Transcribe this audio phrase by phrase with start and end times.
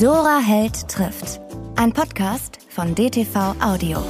[0.00, 1.40] Dora Held trifft.
[1.76, 4.04] Ein Podcast von DTV Audio.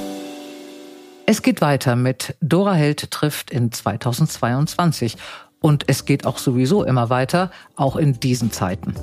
[1.27, 5.17] Es geht weiter mit Dora Held trifft in 2022.
[5.61, 8.95] Und es geht auch sowieso immer weiter, auch in diesen Zeiten.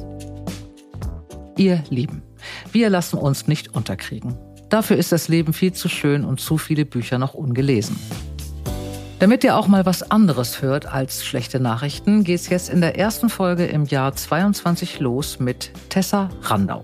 [1.56, 2.22] Ihr Lieben,
[2.74, 4.38] wir lassen uns nicht unterkriegen.
[4.68, 7.98] Dafür ist das Leben viel zu schön und zu viele Bücher noch ungelesen.
[9.24, 13.30] Damit ihr auch mal was anderes hört als schlechte Nachrichten, geht's jetzt in der ersten
[13.30, 16.82] Folge im Jahr 22 los mit Tessa Randau.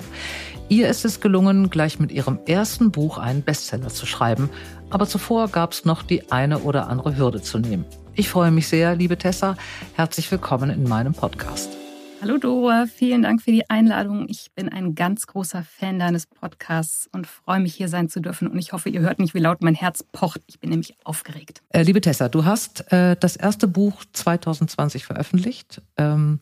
[0.69, 4.49] Ihr ist es gelungen, gleich mit ihrem ersten Buch einen Bestseller zu schreiben,
[4.89, 7.83] aber zuvor gab's noch die eine oder andere Hürde zu nehmen.
[8.15, 9.57] Ich freue mich sehr, liebe Tessa.
[9.95, 11.75] Herzlich willkommen in meinem Podcast.
[12.21, 14.27] Hallo Dora, vielen Dank für die Einladung.
[14.27, 18.49] Ich bin ein ganz großer Fan deines Podcasts und freue mich hier sein zu dürfen.
[18.49, 20.41] Und ich hoffe, ihr hört nicht, wie laut mein Herz pocht.
[20.47, 21.61] Ich bin nämlich aufgeregt.
[21.69, 26.41] Äh, liebe Tessa, du hast äh, das erste Buch 2020 veröffentlicht ähm,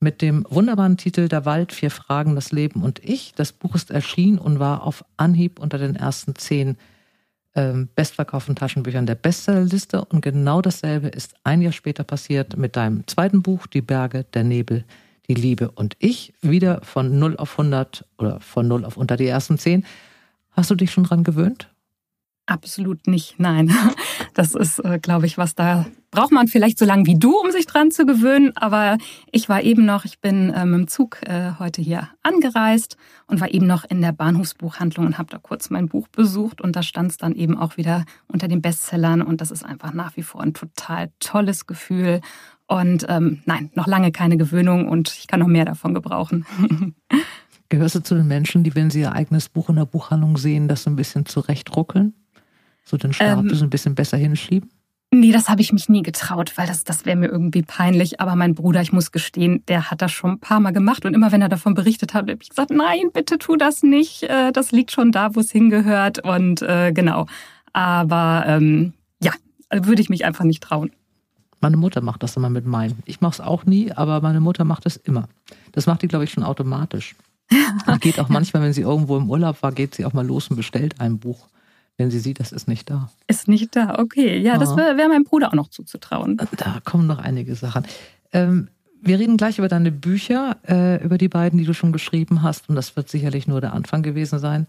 [0.00, 3.34] mit dem wunderbaren Titel Der Wald, vier Fragen, das Leben und ich.
[3.36, 6.76] Das Buch ist erschienen und war auf Anhieb unter den ersten zehn
[7.54, 10.04] bestverkauften Taschenbüchern der Bestsellerliste.
[10.04, 14.44] Und genau dasselbe ist ein Jahr später passiert mit deinem zweiten Buch, Die Berge, der
[14.44, 14.84] Nebel,
[15.28, 16.34] die Liebe und ich.
[16.40, 19.84] Wieder von 0 auf 100 oder von 0 auf unter die ersten 10.
[20.52, 21.68] Hast du dich schon dran gewöhnt?
[22.46, 23.72] Absolut nicht, nein.
[24.34, 27.50] Das ist, äh, glaube ich, was da braucht man vielleicht so lange wie du, um
[27.50, 28.56] sich dran zu gewöhnen.
[28.56, 28.98] Aber
[29.30, 33.52] ich war eben noch, ich bin ähm, im Zug äh, heute hier angereist und war
[33.52, 37.10] eben noch in der Bahnhofsbuchhandlung und habe da kurz mein Buch besucht und da stand
[37.10, 40.42] es dann eben auch wieder unter den Bestsellern und das ist einfach nach wie vor
[40.42, 42.20] ein total tolles Gefühl.
[42.66, 46.44] Und ähm, nein, noch lange keine Gewöhnung und ich kann noch mehr davon gebrauchen.
[47.70, 50.68] Gehörst du zu den Menschen, die, wenn sie ihr eigenes Buch in der Buchhandlung sehen,
[50.68, 52.14] das so ein bisschen zurechtruckeln?
[52.82, 54.70] So den Stapel ähm, so ein bisschen besser hinschieben?
[55.10, 58.20] Nee, das habe ich mich nie getraut, weil das, das wäre mir irgendwie peinlich.
[58.20, 61.06] Aber mein Bruder, ich muss gestehen, der hat das schon ein paar Mal gemacht.
[61.06, 64.24] Und immer wenn er davon berichtet hat, habe ich gesagt, nein, bitte tu das nicht.
[64.24, 66.22] Äh, das liegt schon da, wo es hingehört.
[66.24, 67.26] Und äh, genau.
[67.72, 68.92] Aber ähm,
[69.22, 69.32] ja,
[69.72, 70.90] würde ich mich einfach nicht trauen.
[71.60, 72.98] Meine Mutter macht das immer mit meinen.
[73.06, 75.26] Ich mache es auch nie, aber meine Mutter macht es immer.
[75.72, 77.16] Das macht die, glaube ich, schon automatisch.
[77.86, 80.48] Und geht auch manchmal, wenn sie irgendwo im Urlaub war, geht sie auch mal los
[80.48, 81.48] und bestellt ein Buch
[81.98, 83.10] wenn sie sieht, das ist nicht da.
[83.26, 84.38] Ist nicht da, okay.
[84.38, 84.58] Ja, ja.
[84.58, 86.40] das wäre wär meinem Bruder auch noch zuzutrauen.
[86.56, 87.84] Da kommen noch einige Sachen.
[88.32, 88.68] Ähm,
[89.02, 92.68] wir reden gleich über deine Bücher, äh, über die beiden, die du schon geschrieben hast.
[92.68, 94.66] Und das wird sicherlich nur der Anfang gewesen sein.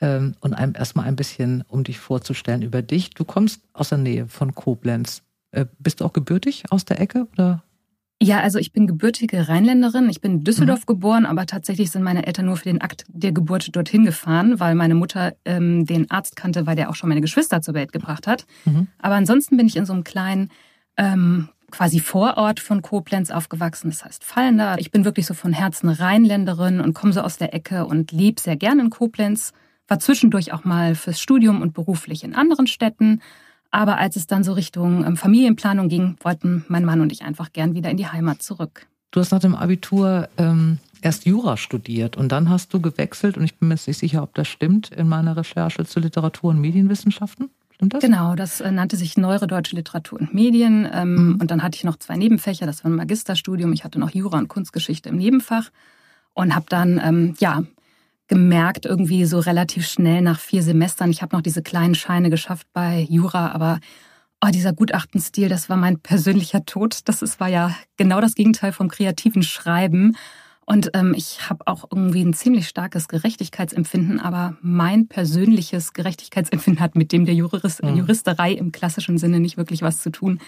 [0.00, 3.10] Ähm, und einem erstmal ein bisschen, um dich vorzustellen, über dich.
[3.10, 5.22] Du kommst aus der Nähe von Koblenz.
[5.50, 7.62] Äh, bist du auch gebürtig aus der Ecke oder
[8.20, 10.10] ja, also ich bin gebürtige Rheinländerin.
[10.10, 10.86] Ich bin in Düsseldorf mhm.
[10.86, 14.74] geboren, aber tatsächlich sind meine Eltern nur für den Akt der Geburt dorthin gefahren, weil
[14.74, 18.26] meine Mutter ähm, den Arzt kannte, weil der auch schon meine Geschwister zur Welt gebracht
[18.26, 18.44] hat.
[18.64, 18.88] Mhm.
[18.98, 20.50] Aber ansonsten bin ich in so einem kleinen
[20.96, 24.76] ähm, quasi Vorort von Koblenz aufgewachsen, das heißt Fallender.
[24.78, 28.40] Ich bin wirklich so von Herzen Rheinländerin und komme so aus der Ecke und lebe
[28.40, 29.52] sehr gern in Koblenz.
[29.86, 33.20] War zwischendurch auch mal fürs Studium und beruflich in anderen Städten
[33.70, 37.52] aber als es dann so Richtung ähm, Familienplanung ging, wollten mein Mann und ich einfach
[37.52, 38.86] gern wieder in die Heimat zurück.
[39.10, 43.44] Du hast nach dem Abitur ähm, erst Jura studiert und dann hast du gewechselt, und
[43.44, 46.60] ich bin mir jetzt nicht sicher, ob das stimmt, in meiner Recherche zu Literatur und
[46.60, 47.50] Medienwissenschaften.
[47.70, 48.02] Stimmt das?
[48.02, 50.88] Genau, das äh, nannte sich Neuere Deutsche Literatur und Medien.
[50.92, 51.36] Ähm, mhm.
[51.40, 53.72] Und dann hatte ich noch zwei Nebenfächer, das war ein Magisterstudium.
[53.72, 55.70] Ich hatte noch Jura und Kunstgeschichte im Nebenfach
[56.34, 57.62] und habe dann ähm, ja
[58.28, 61.10] gemerkt, irgendwie so relativ schnell nach vier Semestern.
[61.10, 63.80] Ich habe noch diese kleinen Scheine geschafft bei Jura, aber
[64.44, 67.00] oh, dieser Gutachtenstil, das war mein persönlicher Tod.
[67.06, 70.16] Das ist, war ja genau das Gegenteil vom kreativen Schreiben.
[70.66, 76.94] Und ähm, ich habe auch irgendwie ein ziemlich starkes Gerechtigkeitsempfinden, aber mein persönliches Gerechtigkeitsempfinden hat
[76.94, 77.96] mit dem der Juris mhm.
[77.96, 80.40] Juristerei im klassischen Sinne nicht wirklich was zu tun.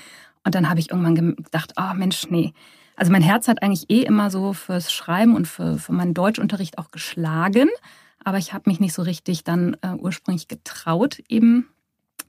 [0.45, 2.53] Und dann habe ich irgendwann gedacht, oh Mensch, nee,
[2.97, 6.79] also mein Herz hat eigentlich eh immer so fürs Schreiben und für, für meinen Deutschunterricht
[6.79, 7.69] auch geschlagen.
[8.25, 11.69] Aber ich habe mich nicht so richtig dann äh, ursprünglich getraut, eben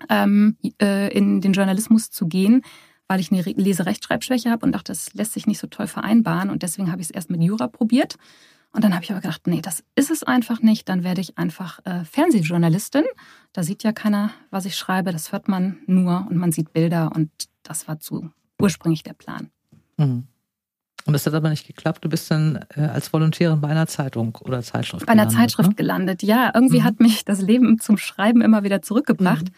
[0.10, 2.64] ähm, äh, in den Journalismus zu gehen,
[3.08, 6.50] weil ich eine Leserechtschreibschwäche habe und dachte, das lässt sich nicht so toll vereinbaren.
[6.50, 8.16] Und deswegen habe ich es erst mit Jura probiert.
[8.74, 10.88] Und dann habe ich aber gedacht, nee, das ist es einfach nicht.
[10.88, 13.04] Dann werde ich einfach äh, Fernsehjournalistin.
[13.52, 15.12] Da sieht ja keiner, was ich schreibe.
[15.12, 17.12] Das hört man nur und man sieht Bilder.
[17.14, 17.30] Und
[17.64, 19.50] das war zu ursprünglich der Plan.
[19.98, 20.28] Mhm.
[21.06, 22.04] Und das hat aber nicht geklappt.
[22.04, 25.70] Du bist dann äh, als Volontärin bei einer Zeitung oder Zeitschrift Bei einer gelandet, Zeitschrift
[25.70, 25.76] ne?
[25.76, 26.52] gelandet, ja.
[26.54, 26.84] Irgendwie mhm.
[26.84, 29.46] hat mich das Leben zum Schreiben immer wieder zurückgebracht.
[29.46, 29.54] Mhm.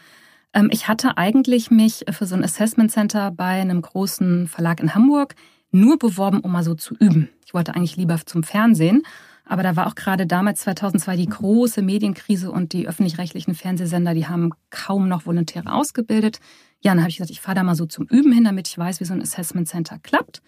[0.54, 4.96] Ähm, ich hatte eigentlich mich für so ein Assessment Center bei einem großen Verlag in
[4.96, 5.36] Hamburg
[5.72, 7.30] nur beworben, um mal so zu üben.
[7.46, 9.04] Ich wollte eigentlich lieber zum Fernsehen.
[9.46, 14.28] Aber da war auch gerade damals 2002 die große Medienkrise und die öffentlich-rechtlichen Fernsehsender, die
[14.28, 16.40] haben kaum noch Volontäre ausgebildet.
[16.82, 18.78] Ja, dann habe ich gesagt, ich fahre da mal so zum Üben hin, damit ich
[18.78, 20.42] weiß, wie so ein Assessment Center klappt.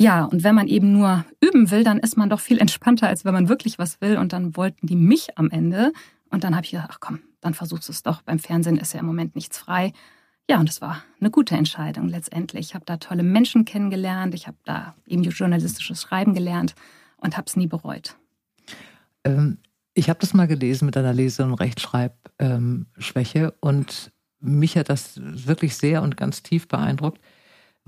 [0.00, 3.26] Ja, und wenn man eben nur üben will, dann ist man doch viel entspannter, als
[3.26, 4.16] wenn man wirklich was will.
[4.16, 5.92] Und dann wollten die mich am Ende.
[6.30, 8.22] Und dann habe ich gedacht, ach komm, dann versuchst du es doch.
[8.22, 9.92] Beim Fernsehen ist ja im Moment nichts frei.
[10.48, 12.68] Ja, und es war eine gute Entscheidung letztendlich.
[12.68, 14.34] Ich habe da tolle Menschen kennengelernt.
[14.34, 16.74] Ich habe da eben journalistisches Schreiben gelernt
[17.18, 18.16] und habe es nie bereut.
[19.24, 19.58] Ähm,
[19.92, 25.20] ich habe das mal gelesen mit einer Lese- und Rechtschreibschwäche ähm, und mich hat das
[25.22, 27.20] wirklich sehr und ganz tief beeindruckt,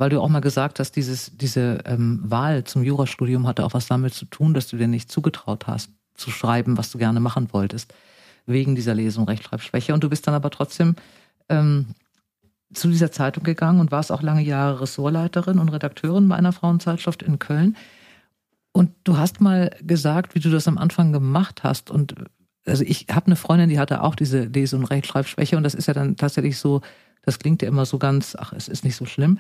[0.02, 3.87] weil du auch mal gesagt hast, dieses, diese ähm, Wahl zum Jurastudium hatte auch was
[3.87, 7.52] damit zu tun, dass du dir nicht zugetraut hast, zu schreiben, was du gerne machen
[7.52, 7.94] wolltest,
[8.44, 9.94] wegen dieser und Rechtschreibschwäche.
[9.94, 10.96] Und du bist dann aber trotzdem
[11.49, 11.94] ähm,
[12.75, 17.22] zu dieser Zeitung gegangen und warst auch lange Jahre Ressortleiterin und Redakteurin bei einer Frauenzeitschrift
[17.22, 17.76] in Köln.
[18.72, 21.93] Und du hast mal gesagt, wie du das am Anfang gemacht hast.
[21.93, 22.16] Und
[22.66, 25.56] also ich habe eine Freundin, die hatte auch diese Lese- und Rechtschreibschwäche.
[25.56, 26.81] Und das ist ja dann tatsächlich so,
[27.22, 29.38] das klingt ja immer so ganz, ach, es ist nicht so schlimm.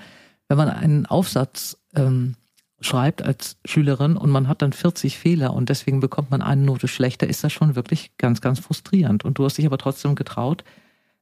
[0.52, 2.34] Wenn man einen Aufsatz ähm,
[2.82, 6.88] schreibt als Schülerin und man hat dann 40 Fehler und deswegen bekommt man eine Note
[6.88, 9.24] schlechter, ist das schon wirklich ganz, ganz frustrierend.
[9.24, 10.62] Und du hast dich aber trotzdem getraut,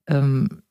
[0.09, 0.63] ähm,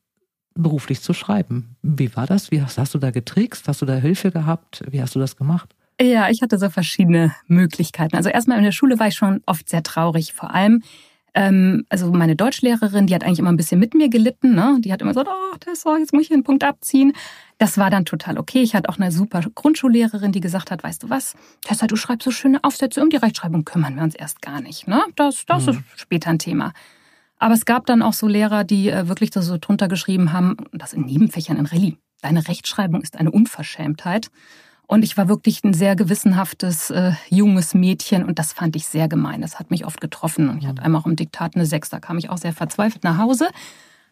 [0.55, 1.77] beruflich zu schreiben.
[1.81, 2.51] Wie war das?
[2.51, 3.65] Wie hast, hast du da getrickst?
[3.69, 4.83] Hast du da Hilfe gehabt?
[4.89, 5.73] Wie hast du das gemacht?
[6.01, 8.17] Ja, ich hatte so verschiedene Möglichkeiten.
[8.17, 10.33] Also erstmal in der Schule war ich schon oft sehr traurig.
[10.33, 10.83] Vor allem,
[11.33, 14.55] ähm, also meine Deutschlehrerin, die hat eigentlich immer ein bisschen mit mir gelitten.
[14.55, 14.77] Ne?
[14.79, 17.13] Die hat immer gesagt, oh Tessa, jetzt muss ich einen Punkt abziehen.
[17.57, 18.61] Das war dann total okay.
[18.61, 22.25] Ich hatte auch eine super Grundschullehrerin, die gesagt hat, weißt du was, Tessa, du schreibst
[22.25, 24.87] so schöne Aufsätze, um die Rechtschreibung kümmern wir uns erst gar nicht.
[24.87, 25.01] Ne?
[25.15, 25.69] Das, das mhm.
[25.71, 26.73] ist später ein Thema.
[27.37, 30.93] Aber es gab dann auch so Lehrer, die äh, wirklich so drunter geschrieben haben, das
[30.93, 31.97] in Nebenfächern in Rallye.
[32.21, 34.29] Deine Rechtschreibung ist eine Unverschämtheit.
[34.89, 39.07] Und ich war wirklich ein sehr gewissenhaftes äh, junges Mädchen und das fand ich sehr
[39.07, 39.39] gemein.
[39.39, 40.49] Das hat mich oft getroffen.
[40.49, 43.03] Und ich hatte einmal auch im Diktat eine Sechs, da kam ich auch sehr verzweifelt
[43.03, 43.49] nach Hause.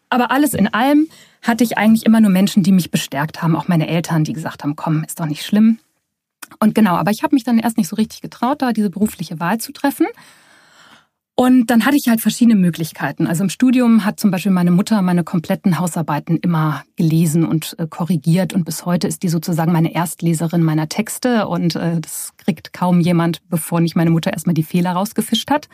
[0.08, 1.08] Aber alles in allem
[1.42, 4.62] hatte ich eigentlich immer nur Menschen, die mich bestärkt haben, auch meine Eltern, die gesagt
[4.62, 5.80] haben, komm, ist doch nicht schlimm.
[6.60, 9.40] Und genau, aber ich habe mich dann erst nicht so richtig getraut, da diese berufliche
[9.40, 10.06] Wahl zu treffen.
[11.40, 13.28] Und dann hatte ich halt verschiedene Möglichkeiten.
[13.28, 17.86] Also im Studium hat zum Beispiel meine Mutter meine kompletten Hausarbeiten immer gelesen und äh,
[17.88, 18.52] korrigiert.
[18.52, 21.46] Und bis heute ist die sozusagen meine Erstleserin meiner Texte.
[21.46, 25.68] Und äh, das kriegt kaum jemand, bevor nicht meine Mutter erstmal die Fehler rausgefischt hat.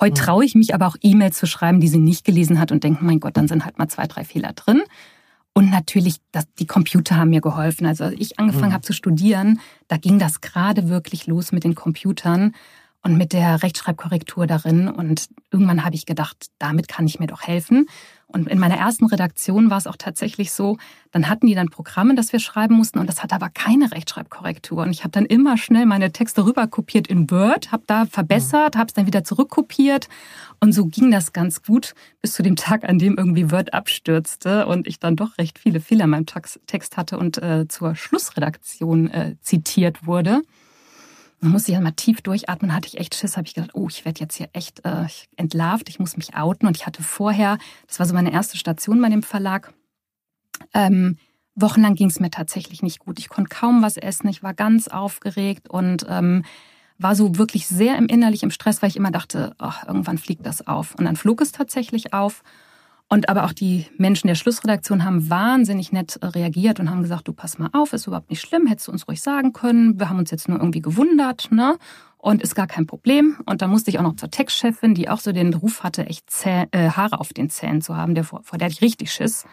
[0.00, 0.24] Heute mhm.
[0.24, 3.04] traue ich mich aber auch E-Mails zu schreiben, die sie nicht gelesen hat und denke,
[3.04, 4.80] mein Gott, dann sind halt mal zwei, drei Fehler drin.
[5.52, 7.84] Und natürlich, das, die Computer haben mir geholfen.
[7.84, 8.72] Also als ich angefangen mhm.
[8.72, 12.54] habe zu studieren, da ging das gerade wirklich los mit den Computern
[13.02, 14.88] und mit der Rechtschreibkorrektur darin.
[14.88, 17.86] Und irgendwann habe ich gedacht, damit kann ich mir doch helfen.
[18.28, 20.78] Und in meiner ersten Redaktion war es auch tatsächlich so,
[21.10, 24.84] dann hatten die dann Programme, das wir schreiben mussten und das hatte aber keine Rechtschreibkorrektur.
[24.84, 28.86] Und ich habe dann immer schnell meine Texte rüberkopiert in Word, habe da verbessert, habe
[28.86, 30.08] es dann wieder zurückkopiert
[30.60, 34.66] und so ging das ganz gut bis zu dem Tag, an dem irgendwie Word abstürzte
[34.66, 39.10] und ich dann doch recht viele Fehler in meinem Text hatte und äh, zur Schlussredaktion
[39.10, 40.40] äh, zitiert wurde.
[41.42, 43.88] Man muss sich ja mal tief durchatmen, hatte ich echt Schiss, habe ich gedacht, oh,
[43.88, 45.06] ich werde jetzt hier echt äh,
[45.36, 46.68] entlarvt, ich muss mich outen.
[46.68, 47.58] Und ich hatte vorher,
[47.88, 49.74] das war so meine erste Station bei dem Verlag,
[50.72, 51.18] ähm,
[51.56, 53.18] wochenlang ging es mir tatsächlich nicht gut.
[53.18, 56.44] Ich konnte kaum was essen, ich war ganz aufgeregt und ähm,
[56.98, 60.46] war so wirklich sehr im innerlich im Stress, weil ich immer dachte, oh, irgendwann fliegt
[60.46, 60.94] das auf.
[60.94, 62.44] Und dann flog es tatsächlich auf.
[63.08, 67.32] Und aber auch die Menschen der Schlussredaktion haben wahnsinnig nett reagiert und haben gesagt, du
[67.32, 69.98] pass mal auf, ist überhaupt nicht schlimm, hättest du uns ruhig sagen können.
[69.98, 71.76] Wir haben uns jetzt nur irgendwie gewundert, ne?
[72.16, 73.36] Und ist gar kein Problem.
[73.46, 76.30] Und da musste ich auch noch zur Textchefin, die auch so den Ruf hatte, echt
[76.30, 79.44] Zäh äh, Haare auf den Zähnen zu haben, der, vor, vor der ich richtig Schiss.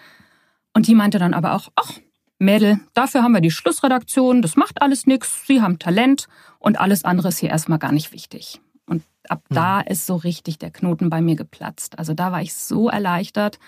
[0.73, 1.93] Und die meinte dann aber auch, ach,
[2.37, 6.27] Mädel, dafür haben wir die Schlussredaktion, das macht alles nichts, Sie haben Talent
[6.57, 8.61] und alles andere ist hier erstmal gar nicht wichtig.
[8.89, 9.55] Und ab mhm.
[9.55, 11.97] da ist so richtig der Knoten bei mir geplatzt.
[11.99, 13.59] Also da war ich so erleichtert.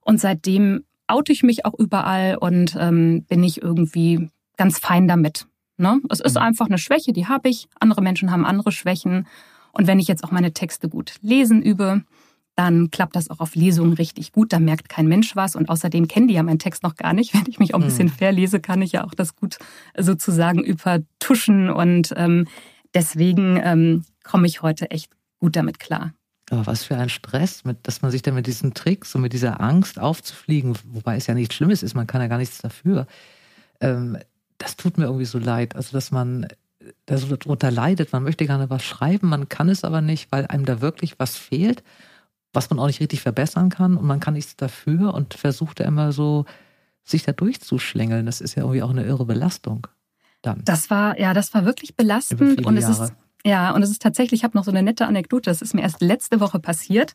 [0.00, 5.46] Und seitdem oute ich mich auch überall und ähm, bin ich irgendwie ganz fein damit.
[5.76, 6.00] Ne?
[6.08, 6.42] Es ist mhm.
[6.42, 7.68] einfach eine Schwäche, die habe ich.
[7.78, 9.26] Andere Menschen haben andere Schwächen.
[9.72, 12.04] Und wenn ich jetzt auch meine Texte gut lesen übe,
[12.56, 14.52] dann klappt das auch auf Lesungen richtig gut.
[14.52, 15.56] Da merkt kein Mensch was.
[15.56, 17.34] Und außerdem kennen die ja meinen Text noch gar nicht.
[17.34, 18.12] Wenn ich mich auch ein bisschen mhm.
[18.12, 19.58] verlese, kann ich ja auch das gut
[19.98, 21.70] sozusagen übertuschen.
[21.70, 22.46] Und ähm,
[22.94, 26.14] deswegen ähm, komme ich heute echt gut damit klar.
[26.50, 29.32] Aber was für ein Stress, mit, dass man sich dann mit diesen Tricks und mit
[29.32, 33.06] dieser Angst aufzufliegen, wobei es ja nichts Schlimmes ist, man kann ja gar nichts dafür.
[33.80, 34.18] Ähm,
[34.58, 35.74] das tut mir irgendwie so leid.
[35.74, 36.46] Also, dass man
[37.06, 38.12] da so darunter leidet.
[38.12, 41.36] Man möchte gerne was schreiben, man kann es aber nicht, weil einem da wirklich was
[41.36, 41.82] fehlt,
[42.52, 45.84] was man auch nicht richtig verbessern kann und man kann nichts dafür und versucht da
[45.84, 46.44] immer so,
[47.02, 48.26] sich da durchzuschlängeln.
[48.26, 49.86] Das ist ja irgendwie auch eine irre Belastung.
[50.44, 50.62] Dann.
[50.64, 53.04] Das war, ja, das war wirklich belastend und es Jahre.
[53.04, 53.14] ist
[53.46, 55.82] ja, und es ist tatsächlich, ich habe noch so eine nette Anekdote, das ist mir
[55.82, 57.14] erst letzte Woche passiert.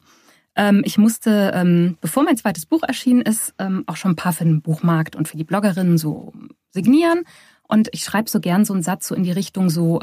[0.56, 4.34] Ähm, ich musste, ähm, bevor mein zweites Buch erschienen ist, ähm, auch schon ein paar
[4.34, 6.34] für den Buchmarkt und für die Bloggerinnen so
[6.70, 7.24] signieren.
[7.68, 10.02] Und ich schreibe so gern so einen Satz so in die Richtung so,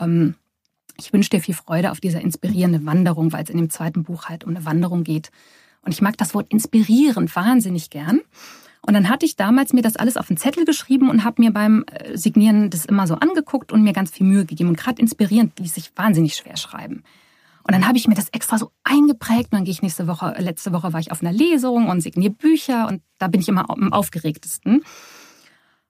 [0.98, 4.26] ich wünsche dir viel Freude auf dieser inspirierenden Wanderung, weil es in dem zweiten Buch
[4.26, 5.30] halt um eine Wanderung geht.
[5.82, 8.20] Und ich mag das Wort inspirierend wahnsinnig gern.
[8.86, 11.50] Und dann hatte ich damals mir das alles auf einen Zettel geschrieben und habe mir
[11.50, 14.70] beim äh, Signieren das immer so angeguckt und mir ganz viel Mühe gegeben.
[14.70, 17.02] Und gerade inspirierend ließ sich wahnsinnig schwer schreiben.
[17.64, 19.46] Und dann habe ich mir das extra so eingeprägt.
[19.46, 22.32] Und dann gehe ich nächste Woche, letzte Woche war ich auf einer Lesung und signiere
[22.32, 24.84] Bücher und da bin ich immer am aufgeregtesten.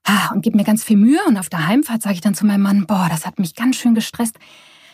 [0.05, 1.21] Ah, und gebe mir ganz viel Mühe.
[1.27, 3.77] Und auf der Heimfahrt sage ich dann zu meinem Mann, boah, das hat mich ganz
[3.77, 4.39] schön gestresst.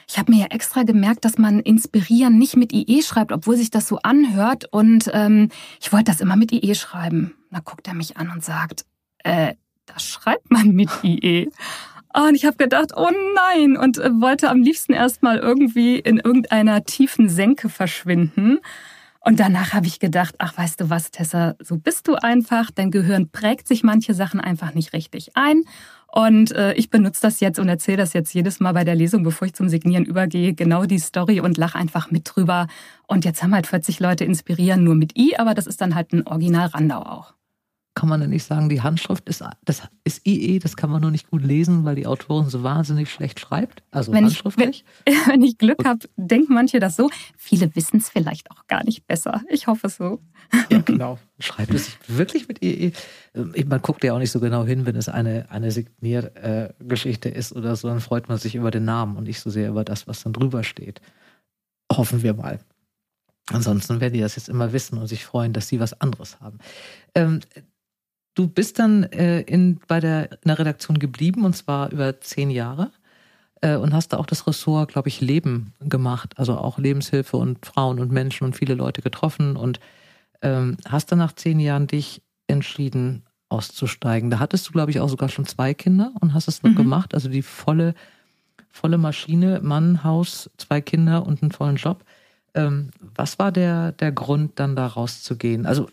[0.08, 3.70] Ich habe mir ja extra gemerkt, dass man inspirieren nicht mit IE schreibt, obwohl sich
[3.70, 4.66] das so anhört.
[4.70, 5.48] Und ähm,
[5.80, 7.34] ich wollte das immer mit IE schreiben.
[7.50, 8.84] Da guckt er mich an und sagt,
[9.24, 9.54] äh,
[9.86, 11.50] das schreibt man mit IE.
[12.14, 16.84] Und ich habe gedacht, oh nein, und äh, wollte am liebsten erstmal irgendwie in irgendeiner
[16.84, 18.58] tiefen Senke verschwinden.
[19.24, 22.70] Und danach habe ich gedacht, ach weißt du was, Tessa, so bist du einfach.
[22.70, 25.62] Dein Gehirn prägt sich manche Sachen einfach nicht richtig ein.
[26.14, 29.22] Und äh, ich benutze das jetzt und erzähle das jetzt jedes Mal bei der Lesung,
[29.22, 32.66] bevor ich zum Signieren übergehe, genau die Story und lache einfach mit drüber.
[33.06, 36.12] Und jetzt haben halt 40 Leute inspirieren nur mit I, aber das ist dann halt
[36.12, 37.32] ein Original Randau auch
[37.94, 41.10] kann man dann nicht sagen, die Handschrift ist, das ist IE, das kann man nur
[41.10, 43.82] nicht gut lesen, weil die Autorin so wahnsinnig schlecht schreibt.
[43.90, 44.84] Also wenn handschriftlich.
[45.04, 47.10] Ich, wenn, wenn ich Glück habe, denken manche das so.
[47.36, 49.42] Viele wissen es vielleicht auch gar nicht besser.
[49.50, 50.20] Ich hoffe so.
[50.70, 51.18] Ja, genau.
[51.38, 52.92] Schreibt es wirklich mit IE?
[53.34, 57.52] Ähm, man guckt ja auch nicht so genau hin, wenn es eine, eine Signiergeschichte ist
[57.52, 60.06] oder so, dann freut man sich über den Namen und nicht so sehr über das,
[60.06, 61.02] was dann drüber steht.
[61.92, 62.58] Hoffen wir mal.
[63.50, 66.58] Ansonsten werden die das jetzt immer wissen und sich freuen, dass sie was anderes haben.
[67.14, 67.40] Ähm,
[68.34, 72.50] Du bist dann äh, in, bei der, in der Redaktion geblieben und zwar über zehn
[72.50, 72.90] Jahre
[73.60, 77.64] äh, und hast da auch das Ressort, glaube ich, Leben gemacht, also auch Lebenshilfe und
[77.64, 79.80] Frauen und Menschen und viele Leute getroffen und
[80.40, 84.30] ähm, hast dann nach zehn Jahren dich entschieden auszusteigen.
[84.30, 86.76] Da hattest du, glaube ich, auch sogar schon zwei Kinder und hast es noch mhm.
[86.76, 87.94] gemacht, also die volle,
[88.70, 92.04] volle Maschine, Mann, Haus, zwei Kinder und einen vollen Job.
[92.54, 95.64] Ähm, was war der, der Grund, dann da rauszugehen?
[95.64, 95.88] Also,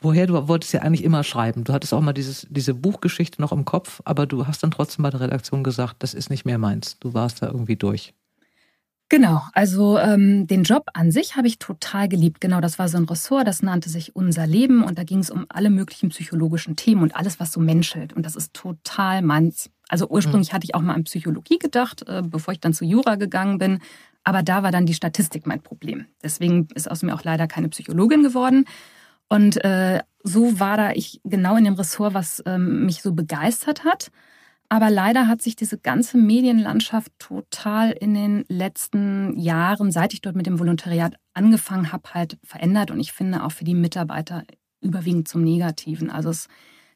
[0.00, 1.64] woher du wolltest ja eigentlich immer schreiben.
[1.64, 5.04] Du hattest auch mal dieses, diese Buchgeschichte noch im Kopf, aber du hast dann trotzdem
[5.04, 6.98] bei der Redaktion gesagt, das ist nicht mehr meins.
[6.98, 8.12] Du warst da irgendwie durch.
[9.12, 12.40] Genau, also ähm, den Job an sich habe ich total geliebt.
[12.40, 15.30] Genau, das war so ein Ressort, das nannte sich Unser Leben und da ging es
[15.30, 18.12] um alle möglichen psychologischen Themen und alles, was so menschelt.
[18.12, 19.68] Und das ist total meins.
[19.88, 20.54] Also ursprünglich mhm.
[20.54, 23.80] hatte ich auch mal an Psychologie gedacht, äh, bevor ich dann zu Jura gegangen bin.
[24.24, 26.06] Aber da war dann die Statistik mein Problem.
[26.22, 28.66] Deswegen ist aus mir auch leider keine Psychologin geworden.
[29.28, 33.84] Und äh, so war da ich genau in dem Ressort, was ähm, mich so begeistert
[33.84, 34.10] hat.
[34.68, 40.36] Aber leider hat sich diese ganze Medienlandschaft total in den letzten Jahren, seit ich dort
[40.36, 42.90] mit dem Volontariat angefangen habe, halt verändert.
[42.90, 44.44] Und ich finde auch für die Mitarbeiter
[44.80, 46.10] überwiegend zum Negativen.
[46.10, 46.46] Also es,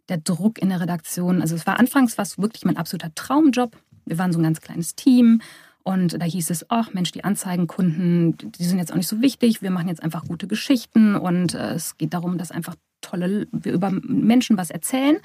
[0.08, 1.40] der Druck in der Redaktion.
[1.40, 3.76] Also es war anfangs was wirklich mein absoluter Traumjob.
[4.06, 5.40] Wir waren so ein ganz kleines Team
[5.84, 9.60] und da hieß es, ach Mensch, die Anzeigenkunden, die sind jetzt auch nicht so wichtig.
[9.60, 13.72] Wir machen jetzt einfach gute Geschichten und äh, es geht darum, dass einfach tolle, wir
[13.72, 15.18] über Menschen was erzählen.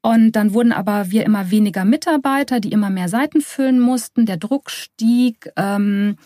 [0.00, 4.24] Und dann wurden aber wir immer weniger Mitarbeiter, die immer mehr Seiten füllen mussten.
[4.24, 5.50] Der Druck stieg.
[5.56, 6.16] Ähm,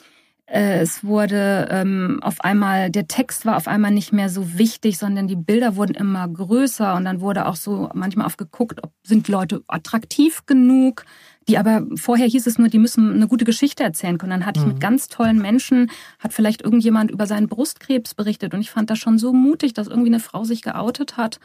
[0.47, 4.99] äh, es wurde ähm, auf einmal, der Text war auf einmal nicht mehr so wichtig,
[4.99, 9.27] sondern die Bilder wurden immer größer und dann wurde auch so manchmal aufgeguckt, ob sind
[9.27, 11.05] Leute attraktiv genug
[11.49, 14.31] die aber vorher hieß es nur, die müssen eine gute Geschichte erzählen können.
[14.31, 14.81] Dann hatte ich mit mhm.
[14.81, 19.19] ganz tollen Menschen, hat vielleicht irgendjemand über seinen Brustkrebs berichtet und ich fand das schon
[19.19, 21.41] so mutig, dass irgendwie eine Frau sich geoutet hat.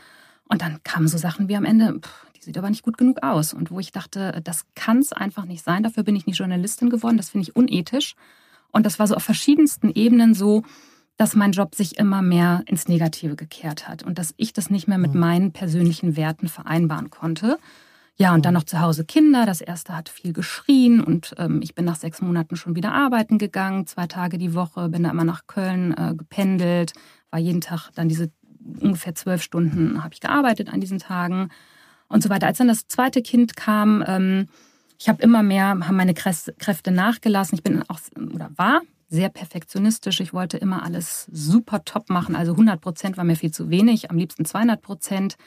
[0.47, 3.23] Und dann kamen so Sachen wie am Ende, pff, die sieht aber nicht gut genug
[3.23, 3.53] aus.
[3.53, 5.83] Und wo ich dachte, das kann es einfach nicht sein.
[5.83, 7.17] Dafür bin ich nicht Journalistin geworden.
[7.17, 8.15] Das finde ich unethisch.
[8.71, 10.63] Und das war so auf verschiedensten Ebenen so,
[11.17, 14.87] dass mein Job sich immer mehr ins Negative gekehrt hat und dass ich das nicht
[14.87, 15.19] mehr mit mhm.
[15.19, 17.57] meinen persönlichen Werten vereinbaren konnte.
[18.19, 19.45] Ja, und dann noch zu Hause Kinder.
[19.45, 23.37] Das erste hat viel geschrien und ähm, ich bin nach sechs Monaten schon wieder arbeiten
[23.37, 26.93] gegangen, zwei Tage die Woche, bin da immer nach Köln äh, gependelt,
[27.29, 28.31] war jeden Tag dann diese
[28.81, 31.49] ungefähr zwölf Stunden habe ich gearbeitet an diesen Tagen
[32.07, 32.47] und so weiter.
[32.47, 34.47] Als dann das zweite Kind kam, ähm,
[34.99, 37.57] ich habe immer mehr, haben meine Kräfte nachgelassen.
[37.57, 37.99] Ich bin auch
[38.33, 40.19] oder war sehr perfektionistisch.
[40.19, 42.35] Ich wollte immer alles super top machen.
[42.35, 44.09] Also 100 Prozent war mir viel zu wenig.
[44.09, 45.37] Am liebsten 200 Prozent.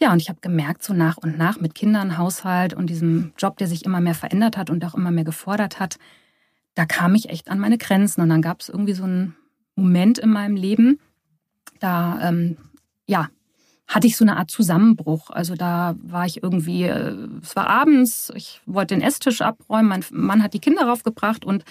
[0.00, 3.56] Ja, und ich habe gemerkt, so nach und nach mit Kindern, Haushalt und diesem Job,
[3.58, 5.98] der sich immer mehr verändert hat und auch immer mehr gefordert hat,
[6.74, 8.20] da kam ich echt an meine Grenzen.
[8.20, 9.36] Und dann gab es irgendwie so einen
[9.76, 10.98] Moment in meinem Leben,
[11.80, 12.56] da, ähm,
[13.06, 13.28] ja,
[13.86, 15.30] hatte ich so eine Art Zusammenbruch.
[15.30, 20.04] Also da war ich irgendwie, äh, es war abends, ich wollte den Esstisch abräumen, mein
[20.10, 21.64] Mann hat die Kinder raufgebracht und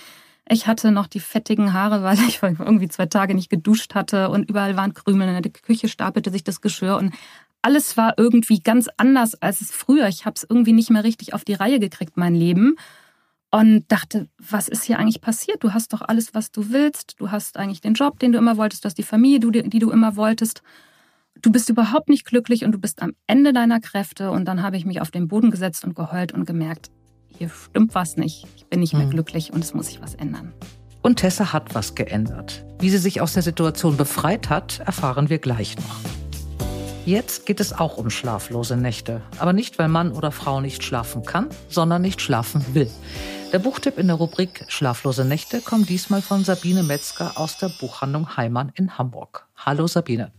[0.50, 4.50] ich hatte noch die fettigen Haare, weil ich irgendwie zwei Tage nicht geduscht hatte und
[4.50, 5.27] überall waren Krümel.
[5.27, 7.13] In der Küche stapelte sich das Geschirr und
[7.63, 10.08] alles war irgendwie ganz anders als es früher.
[10.08, 12.75] Ich habe es irgendwie nicht mehr richtig auf die Reihe gekriegt, mein Leben.
[13.51, 15.63] Und dachte, was ist hier eigentlich passiert?
[15.63, 17.20] Du hast doch alles, was du willst.
[17.20, 18.84] Du hast eigentlich den Job, den du immer wolltest.
[18.84, 20.63] Du hast die Familie, die du immer wolltest.
[21.39, 24.32] Du bist überhaupt nicht glücklich und du bist am Ende deiner Kräfte.
[24.32, 26.89] Und dann habe ich mich auf den Boden gesetzt und geheult und gemerkt,
[27.38, 28.48] hier stimmt was nicht.
[28.55, 29.12] Ich bin nicht mehr hm.
[29.12, 30.51] glücklich und es muss sich was ändern.
[31.03, 32.65] Und Tessa hat was geändert.
[32.79, 36.23] Wie sie sich aus der Situation befreit hat, erfahren wir gleich noch.
[37.05, 39.22] Jetzt geht es auch um schlaflose Nächte.
[39.38, 42.89] Aber nicht, weil Mann oder Frau nicht schlafen kann, sondern nicht schlafen will.
[43.51, 48.38] Der Buchtipp in der Rubrik Schlaflose Nächte kommt diesmal von Sabine Metzger aus der Buchhandlung
[48.38, 49.45] Heimann in Hamburg.
[49.57, 50.31] Hallo Sabine.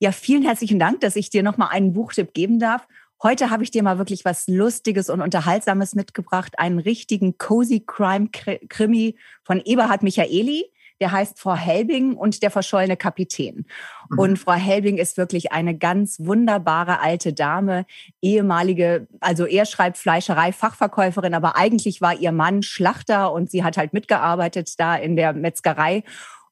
[0.00, 2.88] Ja, vielen herzlichen Dank, dass ich dir nochmal einen Buchtipp geben darf.
[3.22, 6.58] Heute habe ich dir mal wirklich was Lustiges und Unterhaltsames mitgebracht.
[6.58, 8.28] Einen richtigen Cozy Crime
[8.68, 9.14] Krimi
[9.44, 10.64] von Eberhard Michaeli
[11.00, 13.66] der heißt Frau Helbing und der verschollene Kapitän.
[14.10, 14.18] Mhm.
[14.18, 17.86] Und Frau Helbing ist wirklich eine ganz wunderbare alte Dame,
[18.22, 23.76] ehemalige, also er schreibt Fleischerei, Fachverkäuferin, aber eigentlich war ihr Mann Schlachter und sie hat
[23.76, 26.02] halt mitgearbeitet da in der Metzgerei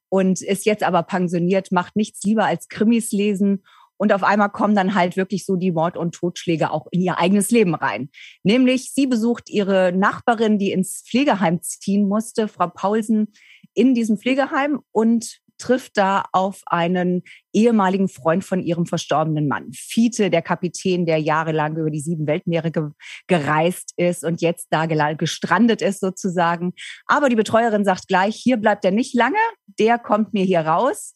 [0.09, 3.63] und ist jetzt aber pensioniert, macht nichts lieber als Krimis lesen
[3.97, 7.17] und auf einmal kommen dann halt wirklich so die Mord- und Totschläge auch in ihr
[7.17, 8.09] eigenes Leben rein.
[8.43, 13.31] Nämlich sie besucht ihre Nachbarin, die ins Pflegeheim ziehen musste, Frau Paulsen,
[13.75, 19.71] in diesem Pflegeheim und trifft da auf einen ehemaligen Freund von ihrem verstorbenen Mann.
[19.73, 22.89] Fiete, der Kapitän, der jahrelang über die sieben Weltmeere ge
[23.27, 26.73] gereist ist und jetzt da gestrandet ist sozusagen.
[27.05, 29.37] Aber die Betreuerin sagt gleich, hier bleibt er nicht lange,
[29.79, 31.13] der kommt mir hier raus.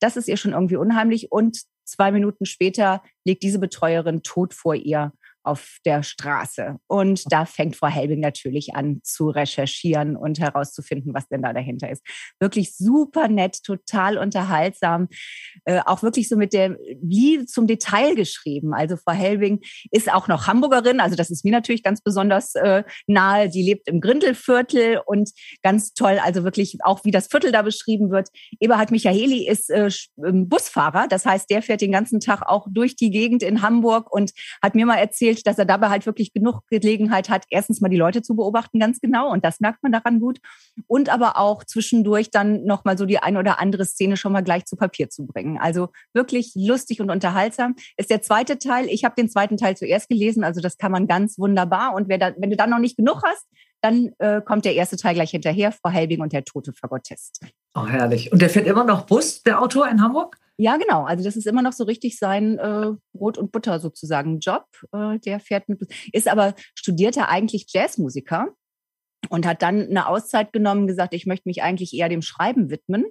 [0.00, 1.30] Das ist ihr schon irgendwie unheimlich.
[1.30, 5.12] Und zwei Minuten später liegt diese Betreuerin tot vor ihr
[5.44, 6.76] auf der Straße.
[6.86, 11.90] Und da fängt Frau Helbing natürlich an zu recherchieren und herauszufinden, was denn da dahinter
[11.90, 12.02] ist.
[12.40, 15.08] Wirklich super nett, total unterhaltsam,
[15.64, 18.74] äh, auch wirklich so mit der Liebe zum Detail geschrieben.
[18.74, 19.60] Also Frau Helbing
[19.90, 23.48] ist auch noch Hamburgerin, also das ist mir natürlich ganz besonders äh, nahe.
[23.48, 25.30] Die lebt im Grindelviertel und
[25.62, 28.28] ganz toll, also wirklich auch wie das Viertel da beschrieben wird.
[28.60, 29.90] Eberhard Michaeli ist äh,
[30.24, 34.12] ähm, Busfahrer, das heißt, der fährt den ganzen Tag auch durch die Gegend in Hamburg
[34.12, 37.80] und hat mir mal erzählt, erzählt, dass er dabei halt wirklich genug Gelegenheit hat, erstens
[37.80, 40.38] mal die Leute zu beobachten, ganz genau, und das merkt man daran gut.
[40.86, 44.64] Und aber auch zwischendurch dann nochmal so die ein oder andere Szene schon mal gleich
[44.64, 45.58] zu Papier zu bringen.
[45.58, 47.74] Also wirklich lustig und unterhaltsam.
[47.96, 48.86] Ist der zweite Teil.
[48.88, 51.94] Ich habe den zweiten Teil zuerst gelesen, also das kann man ganz wunderbar.
[51.94, 53.46] Und da, wenn du dann noch nicht genug hast,
[53.80, 57.40] dann äh, kommt der erste Teil gleich hinterher, Frau Helbing und der tote Fagottist.
[57.74, 58.32] Oh, herrlich.
[58.32, 60.38] Und der fährt immer noch Bus, der Autor in Hamburg?
[60.56, 61.04] Ja, genau.
[61.04, 64.66] Also das ist immer noch so richtig sein äh, Brot und Butter sozusagen Job.
[64.92, 65.80] Äh, der fährt mit,
[66.12, 68.54] ist aber studierter eigentlich Jazzmusiker
[69.30, 73.06] und hat dann eine Auszeit genommen, gesagt, ich möchte mich eigentlich eher dem Schreiben widmen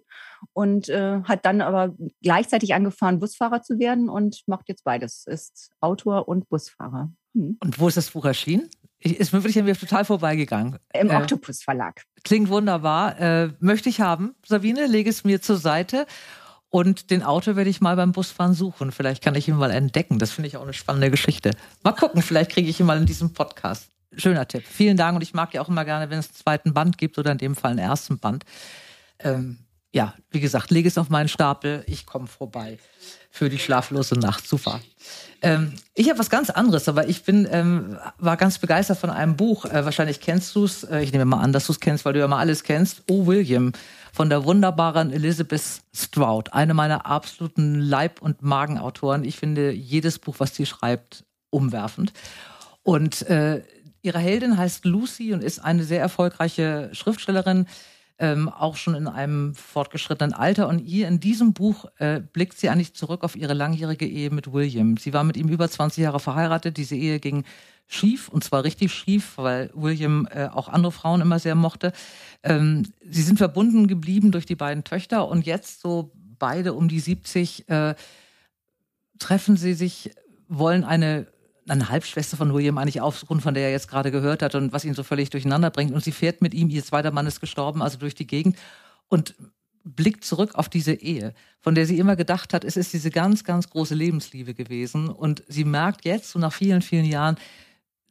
[0.53, 5.71] und äh, hat dann aber gleichzeitig angefangen, Busfahrer zu werden und macht jetzt beides, ist
[5.79, 7.11] Autor und Busfahrer.
[7.35, 7.57] Hm.
[7.59, 8.69] Und wo ist das Buch erschienen?
[8.99, 10.77] Ich, ist mir wirklich an mir total vorbeigegangen.
[10.93, 12.03] Im äh, Octopus Verlag.
[12.23, 13.19] Klingt wunderbar.
[13.19, 14.35] Äh, möchte ich haben.
[14.45, 16.05] Sabine, lege es mir zur Seite.
[16.73, 18.91] Und den Auto werde ich mal beim Busfahren suchen.
[18.91, 20.17] Vielleicht kann ich ihn mal entdecken.
[20.17, 21.51] Das finde ich auch eine spannende Geschichte.
[21.83, 23.89] Mal gucken, vielleicht kriege ich ihn mal in diesem Podcast.
[24.17, 24.63] Schöner Tipp.
[24.67, 25.15] Vielen Dank.
[25.15, 27.37] Und ich mag ja auch immer gerne, wenn es einen zweiten Band gibt oder in
[27.37, 28.43] dem Fall einen ersten Band.
[29.19, 29.59] Ähm,
[29.93, 31.83] ja, wie gesagt, lege es auf meinen Stapel.
[31.85, 32.79] Ich komme vorbei
[33.29, 34.47] für die schlaflose Nacht.
[34.47, 34.81] Super.
[35.43, 39.37] Ähm, ich habe was ganz anderes, aber ich bin ähm, war ganz begeistert von einem
[39.37, 39.65] Buch.
[39.65, 40.83] Äh, wahrscheinlich kennst du es.
[40.83, 43.03] Äh, ich nehme mal an, dass du es kennst, weil du ja mal alles kennst.
[43.09, 43.71] Oh William
[44.11, 49.23] von der wunderbaren Elizabeth Stroud, eine meiner absoluten Leib- und Magenautoren.
[49.23, 52.13] Ich finde jedes Buch, was sie schreibt, umwerfend.
[52.81, 53.63] Und äh,
[54.01, 57.67] ihre Heldin heißt Lucy und ist eine sehr erfolgreiche Schriftstellerin,
[58.23, 60.69] ähm, auch schon in einem fortgeschrittenen Alter.
[60.69, 64.53] Und hier in diesem Buch äh, blickt sie eigentlich zurück auf ihre langjährige Ehe mit
[64.53, 64.95] William.
[64.95, 66.77] Sie war mit ihm über 20 Jahre verheiratet.
[66.77, 67.43] Diese Ehe ging
[67.85, 71.91] schief und zwar richtig schief, weil William äh, auch andere Frauen immer sehr mochte.
[72.43, 77.01] Ähm, sie sind verbunden geblieben durch die beiden Töchter und jetzt so beide um die
[77.01, 77.93] 70 äh,
[79.19, 80.11] treffen sie sich,
[80.47, 81.27] wollen eine
[81.67, 84.85] eine Halbschwester von William eigentlich aufgrund von der er jetzt gerade gehört hat und was
[84.85, 85.93] ihn so völlig durcheinander bringt.
[85.93, 88.57] Und sie fährt mit ihm, ihr zweiter Mann ist gestorben, also durch die Gegend
[89.07, 89.35] und
[89.83, 93.43] blickt zurück auf diese Ehe, von der sie immer gedacht hat, es ist diese ganz,
[93.43, 95.09] ganz große Lebensliebe gewesen.
[95.09, 97.37] Und sie merkt jetzt, so nach vielen, vielen Jahren,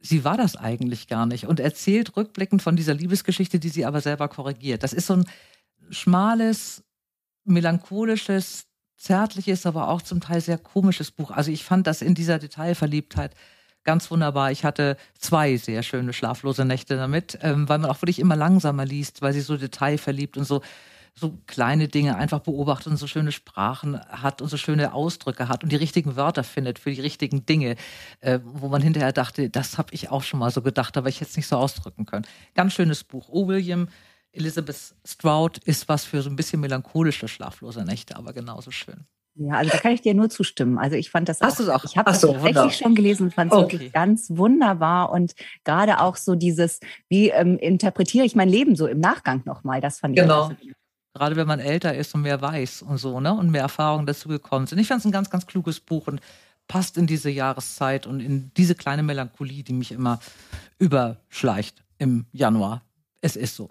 [0.00, 4.00] sie war das eigentlich gar nicht und erzählt rückblickend von dieser Liebesgeschichte, die sie aber
[4.00, 4.82] selber korrigiert.
[4.82, 5.24] Das ist so ein
[5.90, 6.82] schmales,
[7.44, 8.66] melancholisches,
[9.02, 11.30] zärtliches, aber auch zum Teil sehr komisches Buch.
[11.30, 13.34] Also ich fand das in dieser Detailverliebtheit
[13.84, 14.52] ganz wunderbar.
[14.52, 18.84] Ich hatte zwei sehr schöne schlaflose Nächte damit, ähm, weil man auch wirklich immer langsamer
[18.84, 20.62] liest, weil sie so detailverliebt und so
[21.14, 25.62] so kleine Dinge einfach beobachtet und so schöne Sprachen hat und so schöne Ausdrücke hat
[25.62, 27.76] und die richtigen Wörter findet für die richtigen Dinge,
[28.20, 31.16] äh, wo man hinterher dachte, das habe ich auch schon mal so gedacht, aber ich
[31.20, 32.26] hätte es nicht so ausdrücken können.
[32.54, 33.28] Ganz schönes Buch.
[33.28, 33.46] O.
[33.46, 33.88] William,
[34.32, 39.04] Elizabeth Stroud ist was für so ein bisschen melancholische, schlaflose Nächte, aber genauso schön.
[39.34, 40.78] Ja, also da kann ich dir nur zustimmen.
[40.78, 41.84] Also ich fand das Hast auch, auch?
[41.84, 42.70] ich habe das so, tatsächlich wunderbar.
[42.72, 43.72] schon gelesen und fand es Okay.
[43.72, 48.86] wirklich ganz wunderbar und gerade auch so dieses, wie ähm, interpretiere ich mein Leben so
[48.86, 50.50] im Nachgang nochmal, das fand ich Genau.
[51.14, 53.34] Gerade wenn man älter ist und mehr weiß und so, ne?
[53.34, 54.78] Und mehr Erfahrungen dazu gekommen sind.
[54.78, 56.22] Ich fand es ein ganz, ganz kluges Buch und
[56.68, 60.20] passt in diese Jahreszeit und in diese kleine Melancholie, die mich immer
[60.78, 62.82] überschleicht im Januar.
[63.24, 63.68] Es ist so.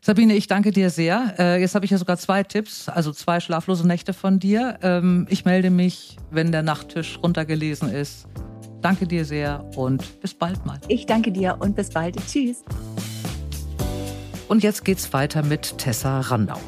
[0.00, 1.34] Sabine, ich danke dir sehr.
[1.38, 4.78] Äh, jetzt habe ich ja sogar zwei Tipps, also zwei schlaflose Nächte von dir.
[4.82, 8.26] Ähm, ich melde mich, wenn der Nachttisch runtergelesen ist.
[8.80, 10.80] Danke dir sehr und bis bald mal.
[10.88, 12.16] Ich danke dir und bis bald.
[12.26, 12.64] Tschüss.
[14.48, 16.58] Und jetzt geht's weiter mit Tessa Randau.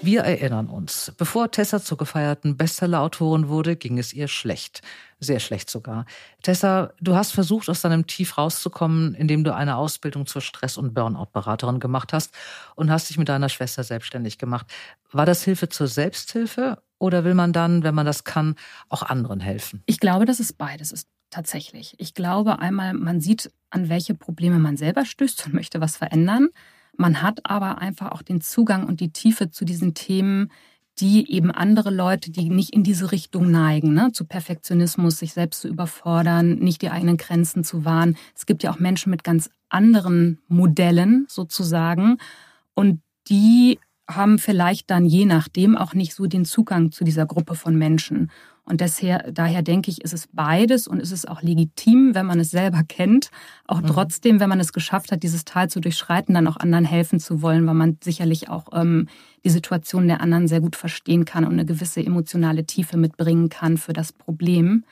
[0.00, 4.80] Wir erinnern uns, bevor Tessa zur gefeierten Bestsellerautorin wurde, ging es ihr schlecht.
[5.22, 6.06] Sehr schlecht sogar.
[6.42, 10.94] Tessa, du hast versucht, aus deinem Tief rauszukommen, indem du eine Ausbildung zur Stress- und
[10.94, 12.34] Burnout-Beraterin gemacht hast
[12.74, 14.66] und hast dich mit deiner Schwester selbstständig gemacht.
[15.12, 18.54] War das Hilfe zur Selbsthilfe oder will man dann, wenn man das kann,
[18.88, 19.82] auch anderen helfen?
[19.84, 21.06] Ich glaube, dass es beides ist.
[21.28, 21.94] Tatsächlich.
[21.98, 26.48] Ich glaube einmal, man sieht, an welche Probleme man selber stößt und möchte was verändern.
[26.96, 30.50] Man hat aber einfach auch den Zugang und die Tiefe zu diesen Themen,
[31.00, 35.62] die eben andere Leute, die nicht in diese Richtung neigen, ne, zu Perfektionismus, sich selbst
[35.62, 38.16] zu überfordern, nicht die eigenen Grenzen zu wahren.
[38.36, 42.18] Es gibt ja auch Menschen mit ganz anderen Modellen sozusagen
[42.74, 47.54] und die haben vielleicht dann je nachdem auch nicht so den Zugang zu dieser Gruppe
[47.54, 48.30] von Menschen.
[48.64, 52.38] Und desher, daher denke ich, ist es beides und ist es auch legitim, wenn man
[52.38, 53.30] es selber kennt,
[53.66, 53.86] auch Mhm.
[53.86, 57.42] trotzdem, wenn man es geschafft hat, dieses Tal zu durchschreiten, dann auch anderen helfen zu
[57.42, 59.08] wollen, weil man sicherlich auch ähm,
[59.44, 63.76] die Situation der anderen sehr gut verstehen kann und eine gewisse emotionale Tiefe mitbringen kann
[63.76, 64.84] für das Problem.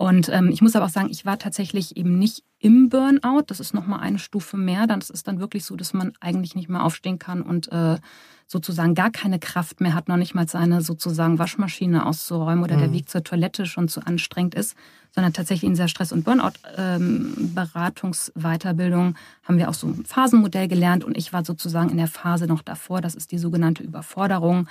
[0.00, 3.42] Und ähm, ich muss aber auch sagen, ich war tatsächlich eben nicht im Burnout.
[3.48, 4.86] Das ist nochmal eine Stufe mehr.
[4.86, 7.98] Dann ist es dann wirklich so, dass man eigentlich nicht mehr aufstehen kann und äh,
[8.46, 12.88] sozusagen gar keine Kraft mehr hat, noch nicht mal seine sozusagen Waschmaschine auszuräumen oder der
[12.88, 12.94] Mhm.
[12.94, 14.74] Weg zur Toilette schon zu anstrengend ist,
[15.14, 21.14] sondern tatsächlich in dieser Stress- und Burnout-Beratungsweiterbildung haben wir auch so ein Phasenmodell gelernt und
[21.18, 23.02] ich war sozusagen in der Phase noch davor.
[23.02, 24.66] Das ist die sogenannte Überforderung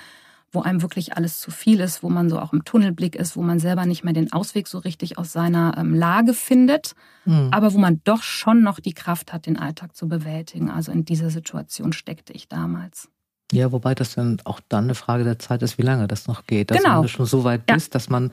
[0.52, 3.42] wo einem wirklich alles zu viel ist, wo man so auch im Tunnelblick ist, wo
[3.42, 7.48] man selber nicht mehr den Ausweg so richtig aus seiner ähm, Lage findet, Mhm.
[7.52, 10.70] aber wo man doch schon noch die Kraft hat, den Alltag zu bewältigen.
[10.70, 13.08] Also in dieser Situation steckte ich damals.
[13.52, 16.46] Ja, wobei das dann auch dann eine Frage der Zeit ist, wie lange das noch
[16.46, 16.72] geht.
[16.72, 17.02] Also Genau.
[17.02, 17.74] du schon so weit Ja.
[17.74, 18.32] bist, dass man,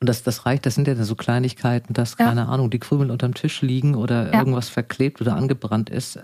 [0.00, 2.26] und das, das reicht, das sind ja dann so Kleinigkeiten, dass, Ja.
[2.26, 4.38] keine Ahnung, die Krümel unterm Tisch liegen oder Ja.
[4.38, 6.16] irgendwas verklebt oder angebrannt ist.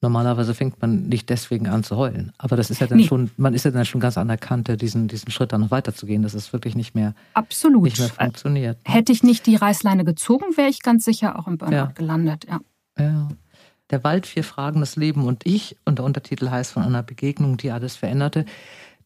[0.00, 2.32] Äh, normalerweise fängt man nicht deswegen an zu heulen.
[2.38, 3.04] Aber das ist ja dann Nee.
[3.06, 5.70] schon, man ist ja dann schon ganz an der Kante, diesen, diesen Schritt dann noch
[5.70, 7.84] weiterzugehen, dass es wirklich nicht mehr, Absolut.
[7.84, 8.78] nicht mehr funktioniert.
[8.84, 11.86] Äh, Hätte ich nicht die Reißleine gezogen, wäre ich ganz sicher auch im Burnout Ja.
[11.94, 12.46] gelandet.
[12.48, 12.60] Ja.
[12.98, 13.28] Ja.
[13.90, 15.76] Der Wald, vier Fragen, das Leben und ich.
[15.84, 18.44] Und der Untertitel heißt von einer Begegnung, die alles veränderte.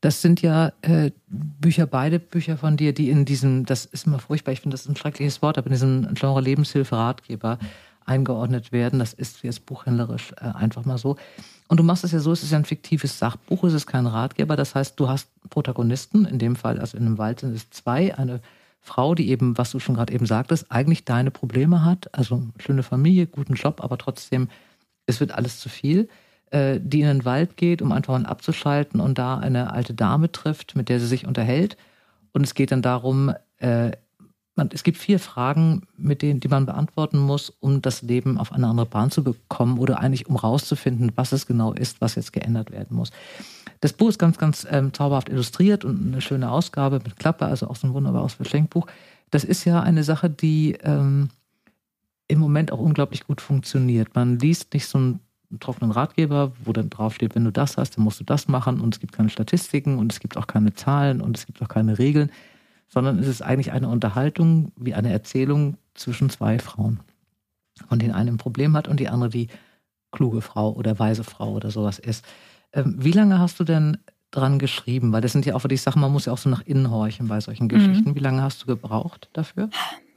[0.00, 4.18] Das sind ja äh, Bücher, beide Bücher von dir, die in diesem, das ist immer
[4.18, 7.58] furchtbar, ich finde das ein schreckliches Wort, aber in diesem Genre Lebenshilfe, Ratgeber
[8.06, 8.98] eingeordnet werden.
[8.98, 11.16] Das ist jetzt buchhändlerisch äh, einfach mal so.
[11.68, 14.06] Und du machst es ja so, es ist ja ein fiktives Sachbuch, es ist kein
[14.06, 14.56] Ratgeber.
[14.56, 18.16] Das heißt, du hast Protagonisten, in dem Fall, also in einem Wald sind es zwei,
[18.16, 18.40] eine
[18.80, 22.82] Frau, die eben, was du schon gerade eben sagtest, eigentlich deine Probleme hat, also schöne
[22.82, 24.48] Familie, guten Job, aber trotzdem,
[25.06, 26.08] es wird alles zu viel,
[26.50, 30.32] äh, die in den Wald geht, um einfach mal abzuschalten und da eine alte Dame
[30.32, 31.76] trifft, mit der sie sich unterhält.
[32.32, 33.92] Und es geht dann darum, äh,
[34.56, 38.52] man, es gibt vier Fragen, mit denen, die man beantworten muss, um das Leben auf
[38.52, 42.32] eine andere Bahn zu bekommen oder eigentlich um rauszufinden, was es genau ist, was jetzt
[42.32, 43.10] geändert werden muss.
[43.80, 47.68] Das Buch ist ganz, ganz ähm, zauberhaft illustriert und eine schöne Ausgabe mit Klappe, also
[47.68, 48.86] auch so ein wunderbares Geschenkbuch.
[49.30, 51.30] Das ist ja eine Sache, die ähm,
[52.28, 54.14] im Moment auch unglaublich gut funktioniert.
[54.14, 55.20] Man liest nicht so einen
[55.58, 58.94] trockenen Ratgeber, wo dann draufsteht, wenn du das hast, dann musst du das machen und
[58.94, 61.98] es gibt keine Statistiken und es gibt auch keine Zahlen und es gibt auch keine
[61.98, 62.30] Regeln,
[62.92, 67.00] sondern es ist eigentlich eine Unterhaltung wie eine Erzählung zwischen zwei Frauen.
[67.88, 69.48] Von denen eine ein Problem hat und die andere die
[70.12, 72.24] kluge Frau oder weise Frau oder sowas ist.
[72.72, 73.96] Ähm, wie lange hast du denn
[74.32, 75.12] dran geschrieben?
[75.12, 77.28] Weil das sind ja auch wirklich Sachen, man muss ja auch so nach innen horchen
[77.28, 78.14] bei solchen Geschichten.
[78.14, 79.70] Wie lange hast du gebraucht dafür?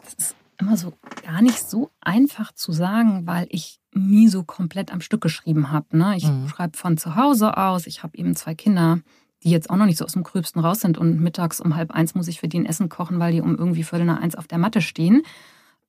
[0.03, 0.93] Das ist immer so
[1.25, 5.95] gar nicht so einfach zu sagen, weil ich nie so komplett am Stück geschrieben habe.
[5.97, 6.15] Ne?
[6.17, 6.47] Ich Mhm.
[6.49, 7.85] schreibe von zu Hause aus.
[7.87, 8.99] Ich habe eben zwei Kinder,
[9.43, 10.97] die jetzt auch noch nicht so aus dem Gröbsten raus sind.
[10.97, 13.57] Und mittags um halb eins muss ich für die ein Essen kochen, weil die um
[13.57, 15.23] irgendwie Viertel nach eins auf der Matte stehen.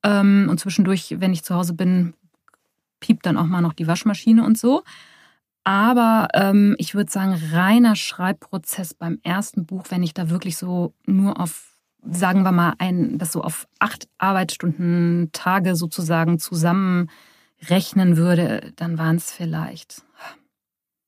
[0.02, 2.14] Ähm, und zwischendurch, wenn ich zu Hause bin,
[3.00, 4.82] piept dann auch mal noch die Waschmaschine und so.
[5.64, 10.92] Aber ähm, ich würde sagen, reiner Schreibprozess beim ersten Buch, wenn ich da wirklich so
[11.06, 18.72] nur auf, sagen wir mal, ein, das so auf acht Arbeitsstunden, Tage sozusagen zusammenrechnen würde,
[18.76, 20.02] dann waren es vielleicht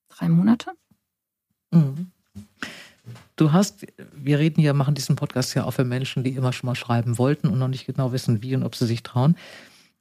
[0.09, 0.73] drei Monate.
[1.71, 2.13] Mhm.
[3.37, 6.69] Du hast, wir reden ja, machen diesen Podcast ja auch für Menschen, die immer schon
[6.69, 9.37] mal schreiben wollten und noch nicht genau wissen, wie und ob sie sich trauen.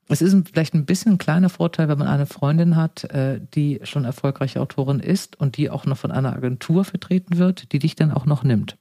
[0.08, 3.82] Es ist vielleicht ein bisschen ein kleiner Vorteil, wenn man eine Freundin hat, äh, die
[3.84, 7.96] schon erfolgreiche Autorin ist und die auch noch von einer Agentur vertreten wird, die dich
[7.96, 8.78] dann auch noch nimmt.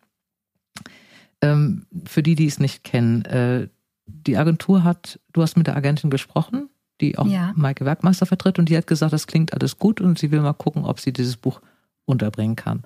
[1.40, 3.69] Ähm, für die, die es nicht kennen, äh,
[4.07, 6.69] die Agentur hat, du hast mit der Agentin gesprochen,
[7.01, 7.53] die auch ja.
[7.57, 10.53] Maike Werkmeister vertritt und die hat gesagt, das klingt alles gut und sie will mal
[10.53, 11.61] gucken, ob sie dieses Buch
[12.05, 12.85] unterbringen kann.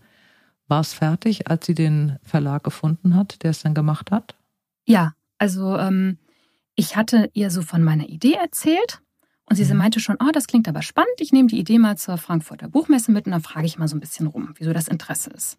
[0.69, 4.37] War es fertig, als sie den Verlag gefunden hat, der es dann gemacht hat?
[4.87, 6.19] Ja, also ähm,
[6.75, 9.01] ich hatte ihr so von meiner Idee erzählt
[9.47, 9.79] und sie mhm.
[9.79, 13.11] meinte schon, oh, das klingt aber spannend, ich nehme die Idee mal zur Frankfurter Buchmesse
[13.11, 15.59] mit und dann frage ich mal so ein bisschen rum, wieso das Interesse ist.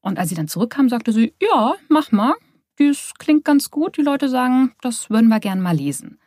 [0.00, 2.34] Und als sie dann zurückkam, sagte sie, ja, mach mal,
[2.76, 6.18] das klingt ganz gut, die Leute sagen, das würden wir gern mal lesen.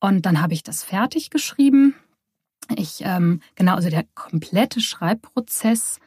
[0.00, 1.94] Und dann habe ich das fertig geschrieben.
[2.76, 6.00] Ich, ähm, genau, also der komplette Schreibprozess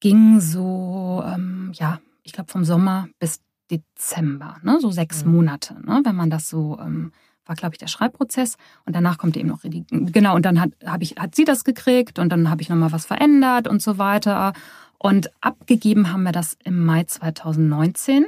[0.00, 4.78] ging so, ähm, ja, ich glaube vom Sommer bis Dezember, ne?
[4.80, 5.32] so sechs mhm.
[5.32, 6.00] Monate, ne?
[6.04, 7.12] wenn man das so, ähm,
[7.46, 10.70] war glaube ich der Schreibprozess und danach kommt eben noch, die, genau, und dann hat,
[10.84, 13.98] hab ich, hat sie das gekriegt und dann habe ich nochmal was verändert und so
[13.98, 14.52] weiter.
[14.98, 18.26] Und abgegeben haben wir das im Mai 2019.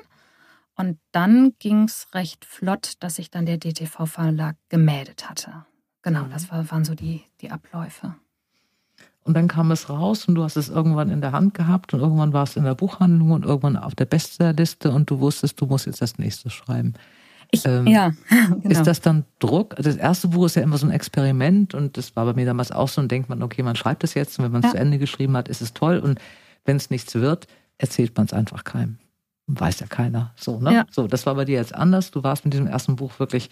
[0.75, 5.67] Und dann ging es recht flott, dass sich dann der DTV-Verlag gemeldet hatte.
[6.01, 6.31] Genau, mhm.
[6.31, 8.17] das war, waren so die, die Abläufe.
[9.25, 12.01] Und dann kam es raus und du hast es irgendwann in der Hand gehabt und
[12.01, 15.67] irgendwann war es in der Buchhandlung und irgendwann auf der Bestsellerliste und du wusstest, du
[15.67, 16.95] musst jetzt das nächste schreiben.
[17.53, 18.69] Ich, ähm, ja, genau.
[18.69, 19.77] Ist das dann Druck?
[19.77, 22.73] Das erste Buch ist ja immer so ein Experiment und das war bei mir damals
[22.73, 24.71] auch so und denkt man, okay, man schreibt es jetzt und wenn man es ja.
[24.73, 26.19] zu Ende geschrieben hat, ist es toll und
[26.65, 27.47] wenn es nichts wird,
[27.79, 28.99] erzählt man es einfach keinem.
[29.47, 30.33] Weiß ja keiner.
[30.35, 30.73] So, ne?
[30.73, 30.87] Ja.
[30.91, 32.11] So, das war bei dir jetzt anders.
[32.11, 33.51] Du warst mit diesem ersten Buch wirklich,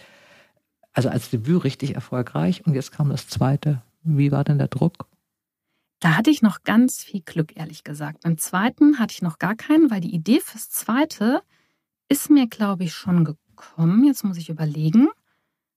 [0.93, 3.81] also als Debüt richtig erfolgreich und jetzt kam das zweite.
[4.03, 5.05] Wie war denn der Druck?
[6.01, 8.23] Da hatte ich noch ganz viel Glück, ehrlich gesagt.
[8.23, 11.43] Beim zweiten hatte ich noch gar keinen, weil die Idee fürs zweite
[12.09, 14.03] ist mir, glaube ich, schon gekommen.
[14.03, 15.09] Jetzt muss ich überlegen.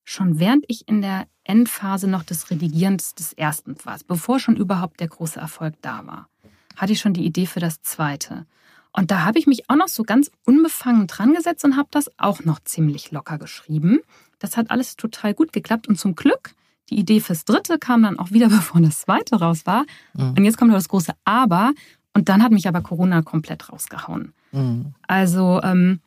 [0.02, 4.98] Schon während ich in der Endphase noch des Redigierens des ersten war, bevor schon überhaupt
[5.00, 6.30] der große Erfolg da war,
[6.74, 8.46] hatte ich schon die Idee für das zweite.
[8.92, 12.10] Und da habe ich mich auch noch so ganz unbefangen dran gesetzt und habe das
[12.18, 14.00] auch noch ziemlich locker geschrieben.
[14.38, 16.54] Das hat alles total gut geklappt und zum Glück
[16.90, 19.84] die Idee fürs dritte kam dann auch wieder, bevor das zweite raus war.
[20.14, 20.34] Mhm.
[20.36, 21.72] Und jetzt kommt das große Aber.
[22.14, 24.32] Und dann hat mich aber Corona komplett rausgehauen.
[24.52, 24.94] Mhm.
[25.08, 26.00] Also ähm,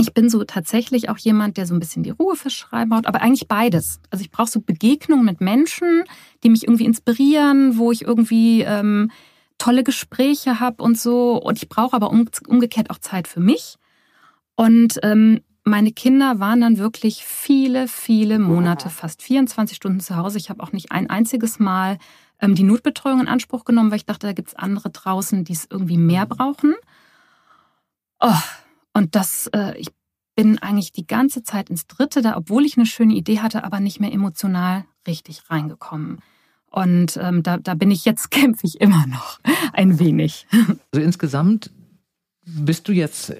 [0.00, 3.06] ich bin so tatsächlich auch jemand, der so ein bisschen die Ruhe fürs Schreiben hat,
[3.06, 4.00] aber eigentlich beides.
[4.10, 6.04] Also ich brauche so Begegnungen mit Menschen,
[6.44, 9.10] die mich irgendwie inspirieren, wo ich irgendwie ähm,
[9.58, 11.42] tolle Gespräche habe und so.
[11.42, 13.76] Und ich brauche aber um, umgekehrt auch Zeit für mich.
[14.54, 20.38] Und ähm, meine Kinder waren dann wirklich viele, viele Monate, fast 24 Stunden zu Hause.
[20.38, 21.98] Ich habe auch nicht ein einziges Mal
[22.40, 25.52] ähm, die Notbetreuung in Anspruch genommen, weil ich dachte, da gibt es andere draußen, die
[25.52, 26.74] es irgendwie mehr brauchen.
[28.20, 28.40] Oh,
[28.94, 29.88] und das, äh, ich
[30.34, 33.80] bin eigentlich die ganze Zeit ins Dritte da, obwohl ich eine schöne Idee hatte, aber
[33.80, 36.20] nicht mehr emotional richtig reingekommen.
[36.70, 39.40] Und ähm, da, da bin ich jetzt, kämpfe ich immer noch
[39.72, 40.46] ein wenig.
[40.92, 41.70] Also insgesamt
[42.44, 43.34] bist du jetzt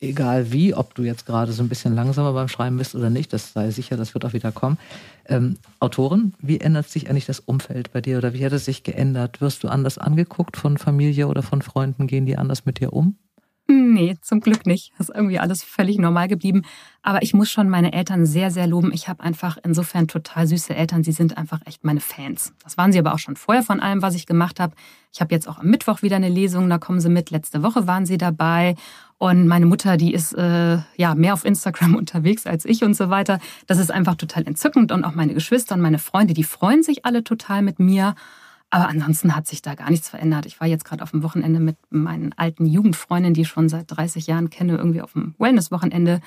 [0.00, 3.32] egal wie, ob du jetzt gerade so ein bisschen langsamer beim Schreiben bist oder nicht,
[3.32, 4.78] das sei sicher, das wird auch wieder kommen.
[5.26, 8.82] Ähm, Autoren, wie ändert sich eigentlich das Umfeld bei dir oder wie hat es sich
[8.82, 9.40] geändert?
[9.40, 12.06] Wirst du anders angeguckt von Familie oder von Freunden?
[12.06, 13.16] Gehen die anders mit dir um?
[13.68, 14.92] Nee, zum Glück nicht.
[14.96, 16.62] Das ist irgendwie alles völlig normal geblieben.
[17.02, 18.92] Aber ich muss schon meine Eltern sehr, sehr loben.
[18.92, 21.02] Ich habe einfach insofern total süße Eltern.
[21.02, 22.52] Sie sind einfach echt meine Fans.
[22.62, 24.76] Das waren sie aber auch schon vorher von allem, was ich gemacht habe.
[25.12, 27.30] Ich habe jetzt auch am Mittwoch wieder eine Lesung, da kommen sie mit.
[27.30, 28.76] Letzte Woche waren sie dabei.
[29.18, 33.08] Und meine Mutter, die ist äh, ja mehr auf Instagram unterwegs als ich und so
[33.08, 33.38] weiter.
[33.66, 34.92] Das ist einfach total entzückend.
[34.92, 38.14] Und auch meine Geschwister und meine Freunde, die freuen sich alle total mit mir.
[38.70, 40.44] Aber ansonsten hat sich da gar nichts verändert.
[40.44, 43.84] Ich war jetzt gerade auf dem Wochenende mit meinen alten Jugendfreundinnen, die ich schon seit
[43.88, 46.20] 30 Jahren kenne, irgendwie auf dem Wellness-Wochenende.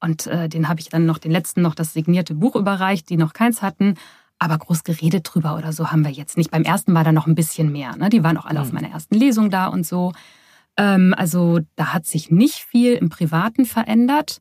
[0.00, 3.16] Und äh, den habe ich dann noch, den letzten noch das signierte Buch überreicht, die
[3.16, 3.94] noch keins hatten.
[4.38, 6.50] Aber groß geredet drüber oder so haben wir jetzt nicht.
[6.50, 7.94] Beim ersten war da noch ein bisschen mehr.
[7.96, 8.08] Ne?
[8.08, 8.64] Die waren auch alle mhm.
[8.64, 10.12] auf meiner ersten Lesung da und so.
[10.76, 14.40] Ähm, also da hat sich nicht viel im Privaten verändert.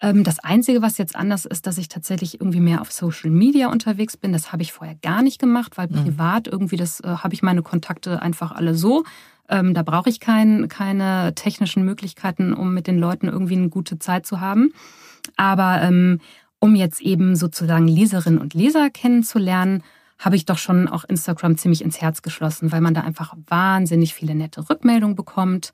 [0.00, 3.68] Ähm, das Einzige, was jetzt anders ist, dass ich tatsächlich irgendwie mehr auf Social Media
[3.68, 4.32] unterwegs bin.
[4.32, 6.04] Das habe ich vorher gar nicht gemacht, weil mhm.
[6.04, 9.04] privat irgendwie, das äh, habe ich meine Kontakte einfach alle so.
[9.48, 13.98] Ähm, da brauche ich kein, keine technischen Möglichkeiten, um mit den Leuten irgendwie eine gute
[13.98, 14.72] Zeit zu haben.
[15.36, 16.20] Aber ähm,
[16.60, 19.82] um jetzt eben sozusagen Leserinnen und Leser kennenzulernen,
[20.18, 24.14] habe ich doch schon auch Instagram ziemlich ins Herz geschlossen, weil man da einfach wahnsinnig
[24.14, 25.72] viele nette Rückmeldungen bekommt.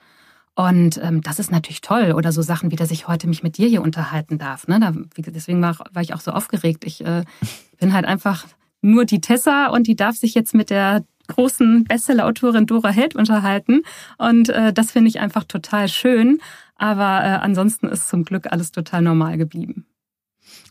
[0.54, 2.12] Und ähm, das ist natürlich toll.
[2.12, 4.68] Oder so Sachen wie, dass ich heute mich mit dir hier unterhalten darf.
[4.68, 4.78] Ne?
[4.78, 6.84] Da, deswegen war, war ich auch so aufgeregt.
[6.84, 7.24] Ich äh,
[7.78, 8.46] bin halt einfach
[8.82, 13.82] nur die Tessa und die darf sich jetzt mit der großen Bestseller-Autorin Dora Held unterhalten.
[14.18, 16.38] Und äh, das finde ich einfach total schön.
[16.76, 19.86] Aber äh, ansonsten ist zum Glück alles total normal geblieben.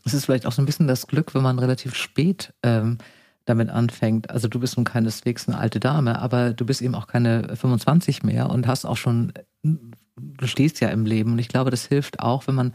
[0.04, 2.98] Es ist vielleicht auch so ein bisschen das Glück, wenn man relativ spät ähm,
[3.44, 4.30] damit anfängt.
[4.30, 8.22] Also du bist nun keineswegs eine alte Dame, aber du bist eben auch keine 25
[8.22, 11.32] mehr und hast auch schon, du stehst ja im Leben.
[11.32, 12.72] Und ich glaube, das hilft auch, wenn man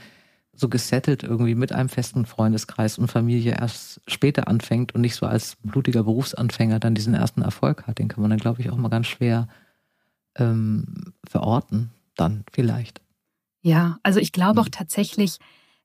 [0.53, 5.25] so gesettelt irgendwie mit einem festen Freundeskreis und Familie erst später anfängt und nicht so
[5.25, 7.97] als blutiger Berufsanfänger dann diesen ersten Erfolg hat.
[7.97, 9.47] Den kann man dann, glaube ich, auch mal ganz schwer
[10.37, 13.01] ähm, verorten, dann vielleicht.
[13.61, 15.39] Ja, also ich glaube auch tatsächlich,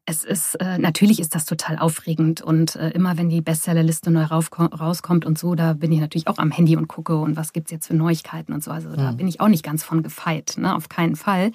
[0.06, 4.24] es ist, äh, natürlich ist das total aufregend und äh, immer wenn die Bestsellerliste neu
[4.24, 7.70] rauskommt und so, da bin ich natürlich auch am Handy und gucke und was gibt's
[7.70, 8.70] jetzt für Neuigkeiten und so.
[8.70, 8.96] Also mhm.
[8.96, 10.74] da bin ich auch nicht ganz von gefeit, ne?
[10.74, 11.52] auf keinen Fall.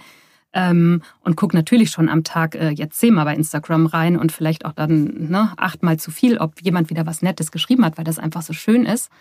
[0.51, 4.65] Ähm, und gucke natürlich schon am Tag äh, jetzt zehnmal bei Instagram rein und vielleicht
[4.65, 8.17] auch dann ne, achtmal zu viel, ob jemand wieder was Nettes geschrieben hat, weil das
[8.17, 9.11] einfach so schön ist.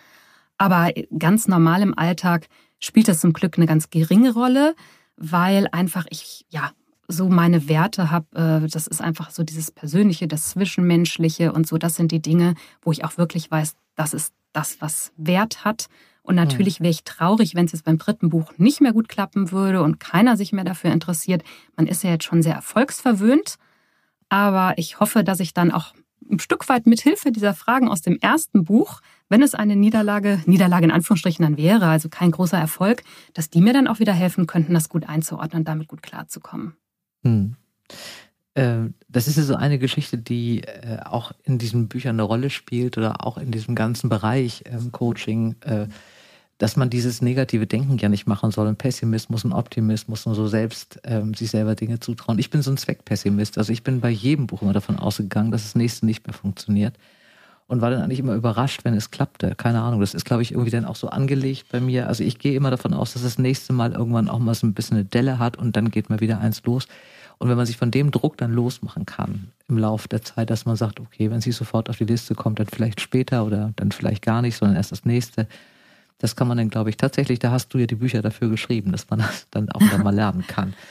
[0.56, 2.48] Aber ganz normal im Alltag
[2.80, 4.74] spielt das zum Glück eine ganz geringe Rolle,
[5.18, 6.70] weil einfach ich ja
[7.08, 11.78] so meine Werte habe, äh, das ist einfach so dieses Persönliche, das Zwischenmenschliche und so,
[11.78, 15.88] das sind die Dinge, wo ich auch wirklich weiß, das ist das, was Wert hat.
[16.22, 19.50] Und natürlich wäre ich traurig, wenn es jetzt beim dritten Buch nicht mehr gut klappen
[19.50, 21.42] würde und keiner sich mehr dafür interessiert.
[21.74, 23.56] Man ist ja jetzt schon sehr erfolgsverwöhnt.
[24.28, 25.94] Aber ich hoffe, dass ich dann auch
[26.30, 30.42] ein Stück weit mit Hilfe dieser Fragen aus dem ersten Buch, wenn es eine Niederlage,
[30.44, 34.12] Niederlage in Anführungsstrichen dann wäre, also kein großer Erfolg, dass die mir dann auch wieder
[34.12, 36.76] helfen könnten, das gut einzuordnen und damit gut klarzukommen.
[37.22, 37.56] Hm.
[38.54, 42.98] Äh, das ist so eine Geschichte, die äh, auch in diesen Büchern eine Rolle spielt
[42.98, 45.86] oder auch in diesem ganzen Bereich ähm, Coaching, äh,
[46.58, 50.48] dass man dieses negative Denken ja nicht machen soll, ein Pessimismus, ein Optimismus und so
[50.48, 52.38] selbst ähm, sich selber Dinge zutrauen.
[52.38, 53.58] Ich bin so ein Zweckpessimist.
[53.58, 56.94] Also ich bin bei jedem Buch immer davon ausgegangen, dass das nächste nicht mehr funktioniert
[57.68, 59.54] und war dann eigentlich immer überrascht, wenn es klappte.
[59.54, 62.08] Keine Ahnung, das ist, glaube ich, irgendwie dann auch so angelegt bei mir.
[62.08, 64.72] Also ich gehe immer davon aus, dass das nächste Mal irgendwann auch mal so ein
[64.72, 66.88] bisschen eine Delle hat und dann geht mal wieder eins los.
[67.36, 70.64] Und wenn man sich von dem Druck dann losmachen kann im Laufe der Zeit, dass
[70.64, 73.92] man sagt, okay, wenn sie sofort auf die Liste kommt, dann vielleicht später oder dann
[73.92, 75.46] vielleicht gar nicht, sondern erst das nächste.
[76.16, 78.92] Das kann man dann, glaube ich, tatsächlich, da hast du ja die Bücher dafür geschrieben,
[78.92, 80.74] dass man das dann auch dann mal lernen kann.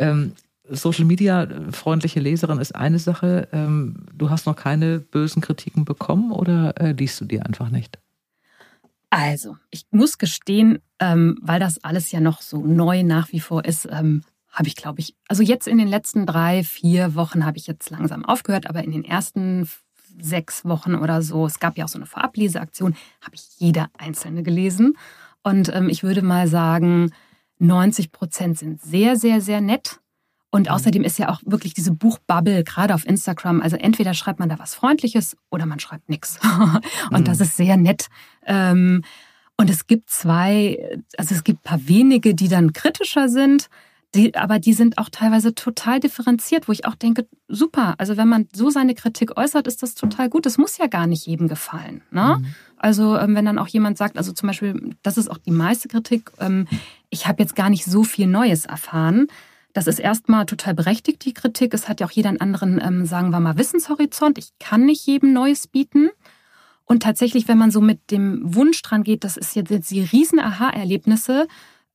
[0.00, 0.34] Ähm,
[0.70, 3.48] Social Media freundliche Leserin ist eine Sache.
[3.52, 7.98] Ähm, du hast noch keine bösen Kritiken bekommen oder äh, liest du die einfach nicht?
[9.10, 13.64] Also, ich muss gestehen, ähm, weil das alles ja noch so neu nach wie vor
[13.64, 17.58] ist, ähm, habe ich, glaube ich, also jetzt in den letzten drei, vier Wochen habe
[17.58, 19.68] ich jetzt langsam aufgehört, aber in den ersten
[20.20, 24.42] sechs Wochen oder so, es gab ja auch so eine Vorableseaktion, habe ich jede einzelne
[24.42, 24.96] gelesen.
[25.44, 27.12] Und ich würde mal sagen,
[27.58, 30.00] 90 Prozent sind sehr, sehr, sehr nett.
[30.50, 30.72] Und mhm.
[30.72, 33.60] außerdem ist ja auch wirklich diese Buchbubble, gerade auf Instagram.
[33.60, 36.38] Also entweder schreibt man da was Freundliches oder man schreibt nichts.
[37.10, 37.24] Und mhm.
[37.24, 38.06] das ist sehr nett.
[38.46, 39.02] Ähm,
[39.60, 43.68] und es gibt zwei, also es gibt ein paar wenige, die dann kritischer sind.
[44.14, 48.28] Die, aber die sind auch teilweise total differenziert, wo ich auch denke, super, also wenn
[48.28, 50.46] man so seine Kritik äußert, ist das total gut.
[50.46, 52.00] Das muss ja gar nicht jedem gefallen.
[52.10, 52.38] Ne?
[52.38, 52.46] Mhm.
[52.78, 55.88] Also ähm, wenn dann auch jemand sagt, also zum Beispiel, das ist auch die meiste
[55.88, 56.66] Kritik, ähm,
[57.10, 59.26] ich habe jetzt gar nicht so viel Neues erfahren.
[59.78, 61.72] Das ist erstmal total berechtigt, die Kritik.
[61.72, 64.36] Es hat ja auch jeder einen anderen, ähm, sagen wir mal, Wissenshorizont.
[64.36, 66.08] Ich kann nicht jedem Neues bieten.
[66.84, 70.40] Und tatsächlich, wenn man so mit dem Wunsch dran geht, das ist jetzt die riesen
[70.40, 71.46] Aha-Erlebnisse,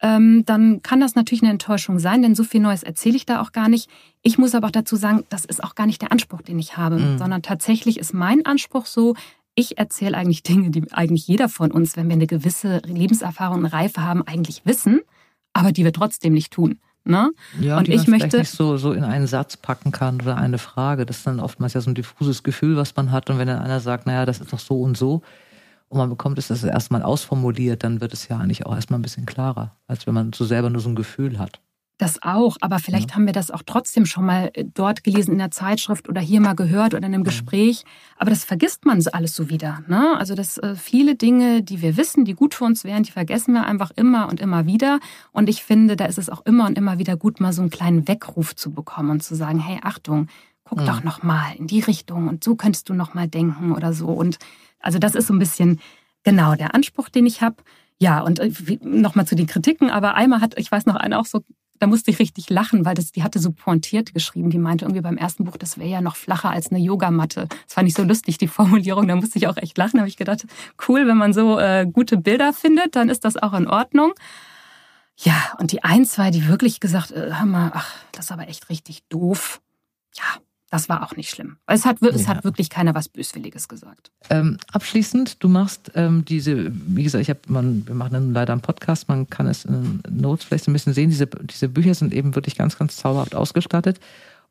[0.01, 3.41] ähm, dann kann das natürlich eine Enttäuschung sein, denn so viel Neues erzähle ich da
[3.41, 3.89] auch gar nicht.
[4.21, 6.77] Ich muss aber auch dazu sagen, das ist auch gar nicht der Anspruch, den ich
[6.77, 7.17] habe, mhm.
[7.17, 9.13] sondern tatsächlich ist mein Anspruch so,
[9.55, 13.65] ich erzähle eigentlich Dinge, die eigentlich jeder von uns, wenn wir eine gewisse Lebenserfahrung und
[13.65, 15.01] Reife haben, eigentlich wissen,
[15.51, 16.79] aber die wir trotzdem nicht tun.
[17.05, 17.31] Ne?
[17.59, 21.05] Ja, und ich möchte nicht so, so in einen Satz packen kann oder eine Frage.
[21.05, 23.29] Das ist dann oftmals ja so ein diffuses Gefühl, was man hat.
[23.29, 25.21] Und wenn dann einer sagt, naja, das ist doch so und so,
[25.89, 29.03] und man bekommt es das erstmal ausformuliert, dann wird es ja eigentlich auch erstmal ein
[29.03, 31.59] bisschen klarer, als wenn man so selber nur so ein Gefühl hat.
[32.03, 33.15] Das auch, aber vielleicht ja.
[33.15, 36.41] haben wir das auch trotzdem schon mal äh, dort gelesen in der Zeitschrift oder hier
[36.41, 37.85] mal gehört oder in einem Gespräch.
[38.17, 39.83] Aber das vergisst man alles so wieder.
[39.87, 40.17] Ne?
[40.17, 43.53] Also dass äh, viele Dinge, die wir wissen, die gut für uns wären, die vergessen
[43.53, 44.99] wir einfach immer und immer wieder.
[45.31, 47.71] Und ich finde, da ist es auch immer und immer wieder gut, mal so einen
[47.71, 50.27] kleinen Weckruf zu bekommen und zu sagen, hey, Achtung,
[50.65, 50.85] guck ja.
[50.85, 54.07] doch noch mal in die Richtung und so könntest du noch mal denken oder so.
[54.07, 54.39] Und
[54.81, 55.79] also das ist so ein bisschen
[56.23, 57.63] genau der Anspruch, den ich habe.
[57.97, 58.51] Ja, und äh,
[58.81, 61.45] nochmal zu den Kritiken, aber einmal hat, ich weiß noch, einer auch so
[61.83, 64.49] da musste ich richtig lachen, weil das, die hatte so pointiert geschrieben.
[64.49, 67.49] Die meinte irgendwie beim ersten Buch, das wäre ja noch flacher als eine Yogamatte.
[67.49, 69.05] Das fand ich so lustig, die Formulierung.
[69.09, 69.97] Da musste ich auch echt lachen.
[69.97, 70.45] Da habe ich gedacht,
[70.87, 74.13] cool, wenn man so äh, gute Bilder findet, dann ist das auch in Ordnung.
[75.17, 78.47] Ja, und die ein, zwei, die wirklich gesagt, äh, hör mal, ach, das ist aber
[78.47, 79.59] echt richtig doof.
[80.15, 80.23] Ja,
[80.73, 81.57] das war auch nicht schlimm.
[81.67, 82.29] Es hat, es ja.
[82.29, 84.09] hat wirklich keiner was Böswilliges gesagt.
[84.31, 88.53] Ähm, abschließend, du machst ähm, diese, wie gesagt, ich hab, man, wir machen dann leider
[88.53, 91.11] einen Podcast, man kann es in Notes vielleicht ein bisschen sehen.
[91.11, 93.99] Diese, diese Bücher sind eben wirklich ganz, ganz zauberhaft ausgestattet.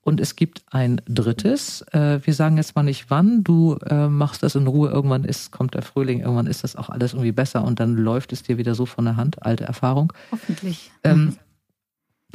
[0.00, 1.82] Und es gibt ein drittes.
[1.90, 3.42] Äh, wir sagen jetzt mal nicht wann.
[3.42, 4.90] Du äh, machst das in Ruhe.
[4.90, 6.20] Irgendwann ist, kommt der Frühling.
[6.20, 9.06] Irgendwann ist das auch alles irgendwie besser und dann läuft es dir wieder so von
[9.06, 9.44] der Hand.
[9.44, 10.12] Alte Erfahrung.
[10.30, 10.92] Hoffentlich.
[11.02, 11.36] Ähm,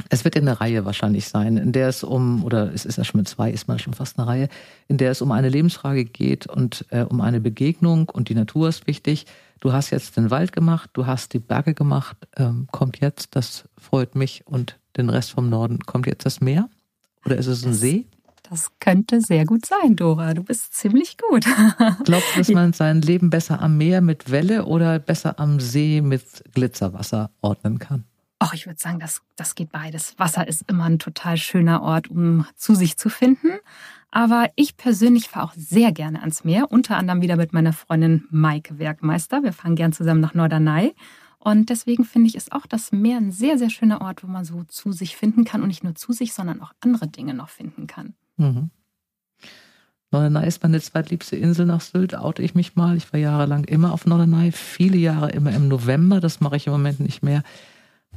[0.09, 3.03] es wird in eine Reihe wahrscheinlich sein, in der es um, oder es ist ja
[3.03, 4.49] schon mit zwei, ist man schon fast eine Reihe,
[4.87, 8.69] in der es um eine Lebensfrage geht und äh, um eine Begegnung und die Natur
[8.69, 9.25] ist wichtig.
[9.59, 13.65] Du hast jetzt den Wald gemacht, du hast die Berge gemacht, ähm, kommt jetzt, das
[13.77, 16.69] freut mich und den Rest vom Norden, kommt jetzt das Meer?
[17.25, 18.05] Oder ist es ein das, See?
[18.49, 20.33] Das könnte sehr gut sein, Dora.
[20.33, 21.45] Du bist ziemlich gut.
[22.05, 26.01] Glaubst du, dass man sein Leben besser am Meer mit Welle oder besser am See
[26.01, 26.23] mit
[26.53, 28.05] Glitzerwasser ordnen kann?
[28.39, 30.13] Ach, ich würde sagen, das, das geht beides.
[30.19, 33.57] Wasser ist immer ein total schöner Ort, um zu sich zu finden.
[34.11, 38.25] Aber ich persönlich fahre auch sehr gerne ans Meer, unter anderem wieder mit meiner Freundin
[38.29, 39.43] Maike Werkmeister.
[39.43, 40.93] Wir fahren gern zusammen nach Norderney.
[41.39, 44.45] Und deswegen finde ich, ist auch das Meer ein sehr, sehr schöner Ort, wo man
[44.45, 47.49] so zu sich finden kann und nicht nur zu sich, sondern auch andere Dinge noch
[47.49, 48.13] finden kann.
[48.37, 48.69] Mhm.
[50.11, 52.95] Norderney ist meine zweitliebste Insel nach Sylt, oute ich mich mal.
[52.95, 56.19] Ich war jahrelang immer auf Norderney, viele Jahre immer im November.
[56.19, 57.43] Das mache ich im Moment nicht mehr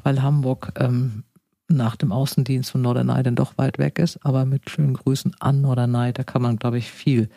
[0.03, 1.24] weil Hamburg ähm,
[1.68, 4.24] nach dem Außendienst von Norderney dann doch weit weg ist.
[4.24, 7.28] Aber mit schönen Grüßen an Norderney, da kann man, glaube ich, viel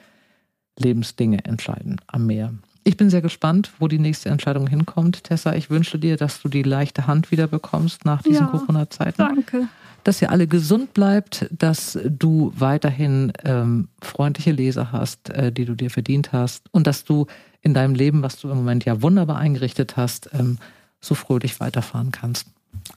[0.78, 2.54] Lebensdinge entscheiden am Meer.
[2.84, 5.24] Ich bin sehr gespannt, wo die nächste Entscheidung hinkommt.
[5.24, 9.18] Tessa, ich wünsche dir, dass du die leichte Hand wieder bekommst nach diesen ja, Corona-Zeiten.
[9.18, 9.68] Danke.
[10.04, 15.76] Dass ihr alle gesund bleibt, dass du weiterhin ähm, freundliche Leser hast, äh, die du
[15.76, 17.28] dir verdient hast und dass du
[17.62, 20.58] in deinem Leben, was du im Moment ja wunderbar eingerichtet hast, ähm,
[21.04, 22.48] so fröhlich weiterfahren kannst.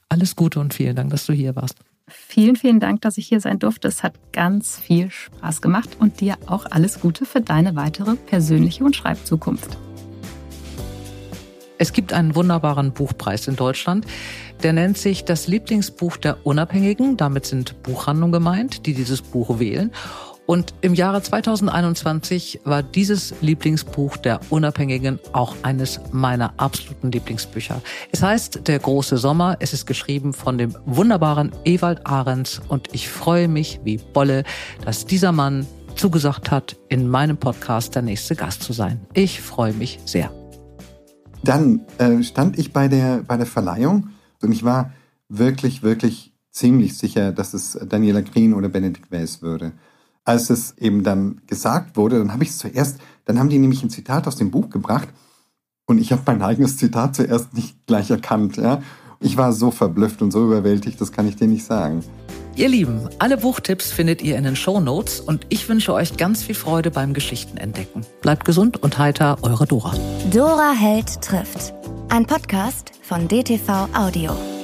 [0.08, 1.76] Alles Gute und vielen Dank, dass du hier warst.
[2.08, 3.88] Vielen, vielen Dank, dass ich hier sein durfte.
[3.88, 8.84] Es hat ganz viel Spaß gemacht und dir auch alles Gute für deine weitere persönliche
[8.84, 9.76] und Schreibzukunft.
[11.78, 14.06] Es gibt einen wunderbaren Buchpreis in Deutschland.
[14.62, 17.16] Der nennt sich das Lieblingsbuch der Unabhängigen.
[17.16, 19.92] Damit sind Buchhandlungen gemeint, die dieses Buch wählen.
[20.46, 27.82] Und im Jahre 2021 war dieses Lieblingsbuch der Unabhängigen auch eines meiner absoluten Lieblingsbücher.
[28.12, 29.56] Es heißt Der große Sommer.
[29.58, 34.44] Es ist geschrieben von dem wunderbaren Ewald Ahrens und ich freue mich wie Bolle,
[34.84, 35.66] dass dieser Mann
[35.96, 39.00] zugesagt hat, in meinem Podcast der nächste Gast zu sein.
[39.14, 40.30] Ich freue mich sehr.
[41.42, 44.10] Dann äh, stand ich bei der, bei der Verleihung
[44.42, 44.92] und ich war
[45.28, 49.72] wirklich, wirklich ziemlich sicher, dass es Daniela Green oder Benedikt Wells würde
[50.26, 53.82] als es eben dann gesagt wurde, dann habe ich es zuerst, dann haben die nämlich
[53.82, 55.08] ein Zitat aus dem Buch gebracht
[55.86, 58.56] und ich habe mein eigenes Zitat zuerst nicht gleich erkannt.
[58.56, 58.82] Ja?
[59.20, 62.04] Ich war so verblüfft und so überwältigt, das kann ich dir nicht sagen.
[62.56, 66.42] Ihr Lieben, alle Buchtipps findet ihr in den Show Notes und ich wünsche euch ganz
[66.42, 68.04] viel Freude beim Geschichtenentdecken.
[68.22, 69.94] Bleibt gesund und heiter, eure Dora.
[70.32, 71.74] Dora Held trifft.
[72.08, 74.55] Ein Podcast von DTV Audio.